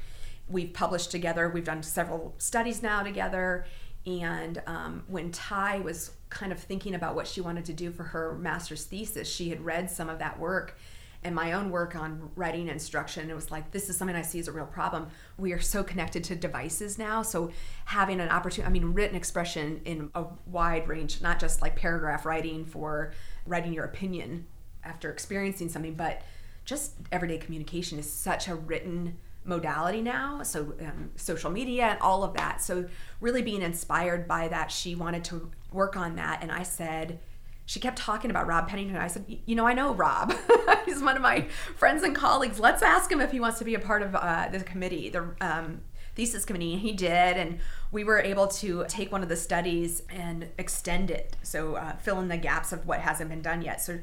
We've 0.48 0.72
published 0.72 1.10
together. 1.10 1.48
We've 1.48 1.64
done 1.64 1.82
several 1.82 2.34
studies 2.38 2.80
now 2.80 3.02
together. 3.02 3.66
And 4.06 4.62
um, 4.66 5.02
when 5.08 5.32
Ty 5.32 5.80
was 5.80 6.12
kind 6.36 6.52
of 6.52 6.58
thinking 6.58 6.94
about 6.94 7.14
what 7.14 7.26
she 7.26 7.40
wanted 7.40 7.64
to 7.64 7.72
do 7.72 7.90
for 7.90 8.04
her 8.04 8.36
master's 8.36 8.84
thesis, 8.84 9.28
she 9.28 9.48
had 9.48 9.64
read 9.64 9.90
some 9.90 10.08
of 10.08 10.18
that 10.18 10.38
work 10.38 10.76
and 11.24 11.34
my 11.34 11.52
own 11.52 11.70
work 11.70 11.96
on 11.96 12.30
writing 12.36 12.68
instruction. 12.68 13.30
It 13.30 13.34
was 13.34 13.50
like, 13.50 13.70
this 13.72 13.88
is 13.88 13.96
something 13.96 14.14
I 14.14 14.22
see 14.22 14.38
as 14.38 14.48
a 14.48 14.52
real 14.52 14.66
problem. 14.66 15.08
We 15.38 15.52
are 15.52 15.60
so 15.60 15.82
connected 15.82 16.22
to 16.24 16.36
devices 16.36 16.98
now. 16.98 17.22
So 17.22 17.50
having 17.86 18.20
an 18.20 18.28
opportunity, 18.28 18.68
I 18.68 18.72
mean, 18.72 18.92
written 18.92 19.16
expression 19.16 19.80
in 19.84 20.10
a 20.14 20.26
wide 20.46 20.86
range, 20.86 21.20
not 21.22 21.40
just 21.40 21.62
like 21.62 21.74
paragraph 21.74 22.26
writing 22.26 22.64
for 22.64 23.12
writing 23.46 23.72
your 23.72 23.84
opinion 23.84 24.46
after 24.84 25.10
experiencing 25.10 25.68
something, 25.68 25.94
but 25.94 26.22
just 26.64 26.92
everyday 27.10 27.38
communication 27.38 27.98
is 27.98 28.10
such 28.10 28.46
a 28.46 28.54
written 28.54 29.16
modality 29.46 30.02
now 30.02 30.42
so 30.42 30.74
um, 30.80 31.10
social 31.14 31.50
media 31.52 31.84
and 31.84 32.00
all 32.00 32.24
of 32.24 32.34
that 32.34 32.60
so 32.60 32.84
really 33.20 33.42
being 33.42 33.62
inspired 33.62 34.26
by 34.26 34.48
that 34.48 34.72
she 34.72 34.96
wanted 34.96 35.22
to 35.22 35.48
work 35.76 35.96
on 35.96 36.16
that 36.16 36.42
and 36.42 36.50
i 36.50 36.62
said 36.62 37.18
she 37.66 37.78
kept 37.78 37.96
talking 37.98 38.30
about 38.30 38.46
rob 38.46 38.68
pennington 38.68 38.96
i 38.96 39.06
said 39.06 39.24
you 39.44 39.54
know 39.54 39.66
i 39.66 39.72
know 39.72 39.94
rob. 39.94 40.34
He's 40.86 41.02
one 41.02 41.16
of 41.16 41.22
my 41.22 41.42
friends 41.76 42.02
and 42.04 42.14
colleagues. 42.14 42.60
Let's 42.60 42.82
ask 42.82 43.10
him 43.10 43.20
if 43.20 43.32
he 43.32 43.40
wants 43.40 43.58
to 43.58 43.64
be 43.64 43.74
a 43.74 43.78
part 43.78 44.02
of 44.02 44.14
uh, 44.14 44.48
the 44.50 44.60
committee 44.60 45.10
the 45.10 45.34
um, 45.40 45.80
thesis 46.14 46.44
committee. 46.44 46.72
And 46.72 46.80
he 46.80 46.92
did 46.92 47.36
and 47.36 47.58
we 47.92 48.04
were 48.04 48.20
able 48.20 48.46
to 48.48 48.84
take 48.88 49.12
one 49.12 49.22
of 49.22 49.28
the 49.28 49.36
studies 49.36 50.02
and 50.08 50.48
extend 50.58 51.10
it 51.10 51.36
so 51.42 51.74
uh, 51.74 51.96
fill 51.96 52.20
in 52.20 52.28
the 52.28 52.36
gaps 52.36 52.72
of 52.72 52.86
what 52.86 53.00
hasn't 53.00 53.28
been 53.30 53.42
done 53.42 53.62
yet. 53.62 53.82
So 53.82 53.98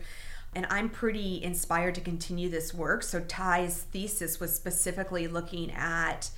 and 0.56 0.68
I'm 0.70 0.90
pretty 0.90 1.42
inspired 1.42 1.96
to 1.96 2.02
continue 2.02 2.48
this 2.48 2.76
work. 2.76 3.02
So 3.02 3.22
Ty's 3.22 3.84
thesis 3.84 4.40
was 4.40 4.54
specifically 4.54 5.28
looking 5.28 5.72
at 5.72 6.30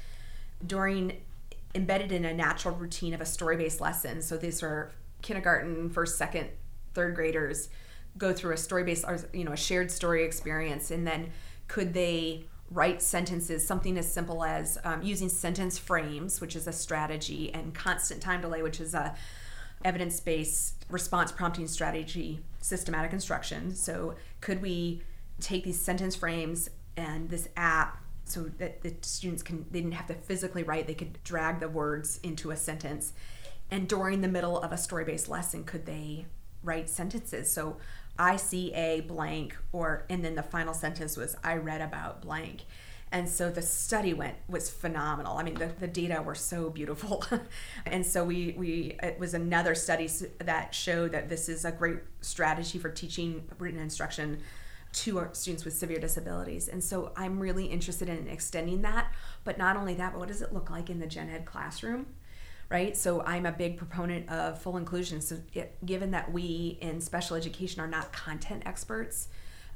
during 0.65 1.21
embedded 1.73 2.13
in 2.13 2.23
a 2.23 2.33
natural 2.33 2.73
routine 2.75 3.13
of 3.13 3.19
a 3.19 3.25
story-based 3.25 3.81
lesson. 3.81 4.21
So 4.21 4.37
these 4.37 4.63
are 4.63 4.91
kindergarten, 5.25 5.89
first, 5.89 6.17
second, 6.17 6.49
third 6.93 7.15
graders 7.15 7.69
go 8.17 8.31
through 8.31 8.53
a 8.53 8.57
story-based 8.57 9.03
or 9.05 9.19
you 9.33 9.43
know 9.43 9.51
a 9.51 9.57
shared 9.57 9.91
story 9.91 10.23
experience, 10.23 10.91
and 10.91 11.05
then 11.05 11.31
could 11.67 11.93
they 11.93 12.45
write 12.71 13.01
sentences 13.01 13.65
something 13.65 13.97
as 13.97 14.11
simple 14.11 14.43
as 14.43 14.77
um, 14.83 15.01
using 15.03 15.29
sentence 15.29 15.77
frames 15.77 16.41
which 16.41 16.55
is 16.55 16.65
a 16.65 16.71
strategy 16.71 17.53
and 17.53 17.75
constant 17.75 18.19
time 18.19 18.41
delay 18.41 18.63
which 18.63 18.79
is 18.79 18.95
a 18.95 19.15
evidence 19.83 20.19
based 20.19 20.85
response 20.89 21.31
prompting 21.31 21.67
strategy, 21.67 22.39
systematic 22.61 23.13
instruction. 23.13 23.73
So, 23.75 24.15
could 24.41 24.61
we 24.61 25.01
take 25.39 25.63
these 25.63 25.79
sentence 25.79 26.15
frames 26.15 26.69
and 26.95 27.29
this 27.29 27.49
app 27.57 27.97
so 28.23 28.43
that 28.57 28.81
the 28.81 28.95
students 29.01 29.43
can 29.43 29.65
they 29.71 29.81
didn't 29.81 29.93
have 29.93 30.07
to 30.07 30.13
physically 30.13 30.63
write 30.63 30.87
they 30.87 30.93
could 30.93 31.19
drag 31.23 31.59
the 31.59 31.67
words 31.67 32.19
into 32.23 32.51
a 32.51 32.55
sentence 32.55 33.13
and 33.71 33.87
during 33.87 34.21
the 34.21 34.27
middle 34.27 34.59
of 34.59 34.71
a 34.71 34.77
story-based 34.77 35.29
lesson 35.29 35.63
could 35.63 35.85
they 35.85 36.25
write 36.63 36.89
sentences 36.89 37.51
so 37.51 37.77
i 38.17 38.35
see 38.35 38.73
a 38.73 39.01
blank 39.01 39.55
or 39.71 40.05
and 40.09 40.23
then 40.23 40.35
the 40.35 40.43
final 40.43 40.73
sentence 40.73 41.17
was 41.17 41.35
i 41.43 41.55
read 41.55 41.81
about 41.81 42.21
blank 42.21 42.61
And 43.11 43.29
so 43.29 43.49
the 43.49 43.61
study 43.61 44.13
went 44.13 44.35
was 44.49 44.69
phenomenal. 44.69 45.37
I 45.37 45.43
mean, 45.43 45.55
the, 45.55 45.67
the 45.79 45.87
data 45.87 46.21
were 46.21 46.35
so 46.35 46.69
beautiful. 46.69 47.23
and 47.85 48.05
so 48.05 48.25
we, 48.25 48.55
we 48.57 48.97
it 49.01 49.19
was 49.19 49.33
another 49.33 49.75
study 49.75 50.09
that 50.39 50.75
showed 50.75 51.11
that 51.13 51.29
this 51.29 51.47
is 51.47 51.65
a 51.65 51.71
great 51.71 51.99
strategy 52.21 52.77
for 52.79 52.89
teaching 52.89 53.47
written 53.57 53.79
instruction 53.79 54.41
to 54.93 55.27
students 55.33 55.63
with 55.65 55.75
severe 55.75 55.99
disabilities. 55.99 56.67
And 56.67 56.83
so 56.83 57.11
I'm 57.15 57.39
really 57.39 57.65
interested 57.67 58.09
in 58.09 58.27
extending 58.27 58.81
that. 58.81 59.13
But 59.43 59.57
not 59.57 59.77
only 59.77 59.93
that, 59.95 60.13
but 60.13 60.19
what 60.19 60.27
does 60.27 60.41
it 60.41 60.51
look 60.53 60.69
like 60.69 60.89
in 60.89 60.99
the 60.99 61.07
gen 61.07 61.29
ed 61.29 61.45
classroom? 61.45 62.07
Right? 62.75 62.97
So 62.97 63.21
I'm 63.21 63.45
a 63.45 63.53
big 63.53 63.77
proponent 63.77 64.29
of 64.29 64.61
full 64.61 64.75
inclusion. 64.75 65.21
So 65.21 65.37
it, 65.53 65.77
given 65.85 66.11
that 66.11 66.33
we 66.33 66.77
in 66.81 66.99
special 66.99 67.37
education 67.37 67.79
are 67.79 67.87
not 67.87 68.11
content 68.11 68.63
experts, 68.65 69.29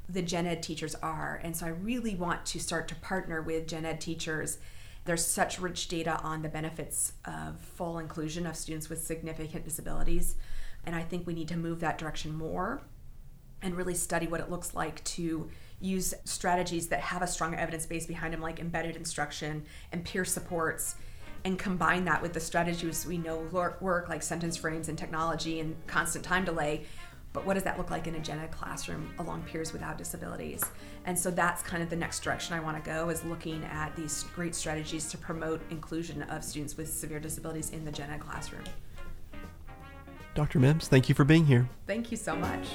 the 0.06 0.20
gen 0.20 0.46
ed 0.46 0.62
teachers 0.62 0.94
are. 0.96 1.40
And 1.42 1.56
so 1.56 1.64
I 1.64 1.70
really 1.70 2.14
want 2.14 2.44
to 2.44 2.60
start 2.60 2.88
to 2.88 2.94
partner 2.96 3.40
with 3.40 3.66
gen 3.66 3.86
ed 3.86 4.02
teachers. 4.02 4.58
There's 5.06 5.24
such 5.24 5.58
rich 5.58 5.88
data 5.88 6.20
on 6.20 6.42
the 6.42 6.50
benefits 6.50 7.14
of 7.24 7.58
full 7.58 7.98
inclusion 7.98 8.46
of 8.46 8.54
students 8.54 8.90
with 8.90 9.02
significant 9.02 9.64
disabilities. 9.64 10.34
And 10.84 10.94
I 10.94 11.00
think 11.00 11.26
we 11.26 11.32
need 11.32 11.48
to 11.48 11.56
move 11.56 11.80
that 11.80 11.96
direction 11.96 12.34
more 12.36 12.82
and 13.62 13.78
really 13.78 13.94
study 13.94 14.26
what 14.26 14.40
it 14.40 14.50
looks 14.50 14.74
like 14.74 15.02
to 15.04 15.48
use 15.80 16.12
strategies 16.26 16.88
that 16.88 17.00
have 17.00 17.22
a 17.22 17.26
strong 17.26 17.54
evidence 17.54 17.86
base 17.86 18.04
behind 18.04 18.34
them, 18.34 18.42
like 18.42 18.60
embedded 18.60 18.94
instruction 18.94 19.64
and 19.90 20.04
peer 20.04 20.26
supports, 20.26 20.96
and 21.44 21.58
combine 21.58 22.04
that 22.04 22.22
with 22.22 22.32
the 22.32 22.40
strategies 22.40 23.06
we 23.06 23.18
know 23.18 23.38
work, 23.50 24.08
like 24.08 24.22
sentence 24.22 24.56
frames 24.56 24.88
and 24.88 24.98
technology 24.98 25.60
and 25.60 25.74
constant 25.86 26.24
time 26.24 26.44
delay, 26.44 26.84
but 27.32 27.46
what 27.46 27.54
does 27.54 27.62
that 27.62 27.78
look 27.78 27.90
like 27.90 28.06
in 28.06 28.14
a 28.16 28.18
gen 28.18 28.40
ed 28.40 28.50
classroom 28.50 29.14
along 29.18 29.42
peers 29.42 29.72
without 29.72 29.96
disabilities? 29.96 30.64
And 31.04 31.16
so 31.18 31.30
that's 31.30 31.62
kind 31.62 31.82
of 31.82 31.88
the 31.88 31.96
next 31.96 32.20
direction 32.20 32.54
i 32.54 32.60
want 32.60 32.82
to 32.82 32.90
go 32.90 33.08
is 33.08 33.24
looking 33.24 33.64
at 33.64 33.94
these 33.94 34.24
great 34.34 34.54
strategies 34.54 35.08
to 35.10 35.18
promote 35.18 35.60
inclusion 35.70 36.22
of 36.24 36.42
students 36.42 36.76
with 36.76 36.92
severe 36.92 37.20
disabilities 37.20 37.70
in 37.70 37.84
the 37.84 37.92
gen 37.92 38.10
ed 38.10 38.20
classroom. 38.20 38.64
Dr 40.34 40.58
mims 40.58 40.88
thank 40.88 41.08
you 41.08 41.14
for 41.14 41.24
being 41.24 41.46
here. 41.46 41.68
Thank 41.86 42.10
you 42.10 42.16
so 42.16 42.36
much 42.36 42.68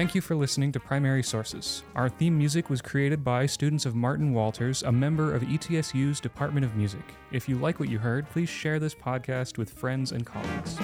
Thank 0.00 0.14
you 0.14 0.22
for 0.22 0.34
listening 0.34 0.72
to 0.72 0.80
Primary 0.80 1.22
Sources. 1.22 1.82
Our 1.94 2.08
theme 2.08 2.38
music 2.38 2.70
was 2.70 2.80
created 2.80 3.22
by 3.22 3.44
students 3.44 3.84
of 3.84 3.94
Martin 3.94 4.32
Walters, 4.32 4.82
a 4.82 4.90
member 4.90 5.34
of 5.34 5.42
ETSU's 5.42 6.20
Department 6.20 6.64
of 6.64 6.74
Music. 6.74 7.04
If 7.32 7.50
you 7.50 7.56
like 7.56 7.78
what 7.78 7.90
you 7.90 7.98
heard, 7.98 8.26
please 8.30 8.48
share 8.48 8.78
this 8.78 8.94
podcast 8.94 9.58
with 9.58 9.68
friends 9.68 10.12
and 10.12 10.24
colleagues. 10.24 10.78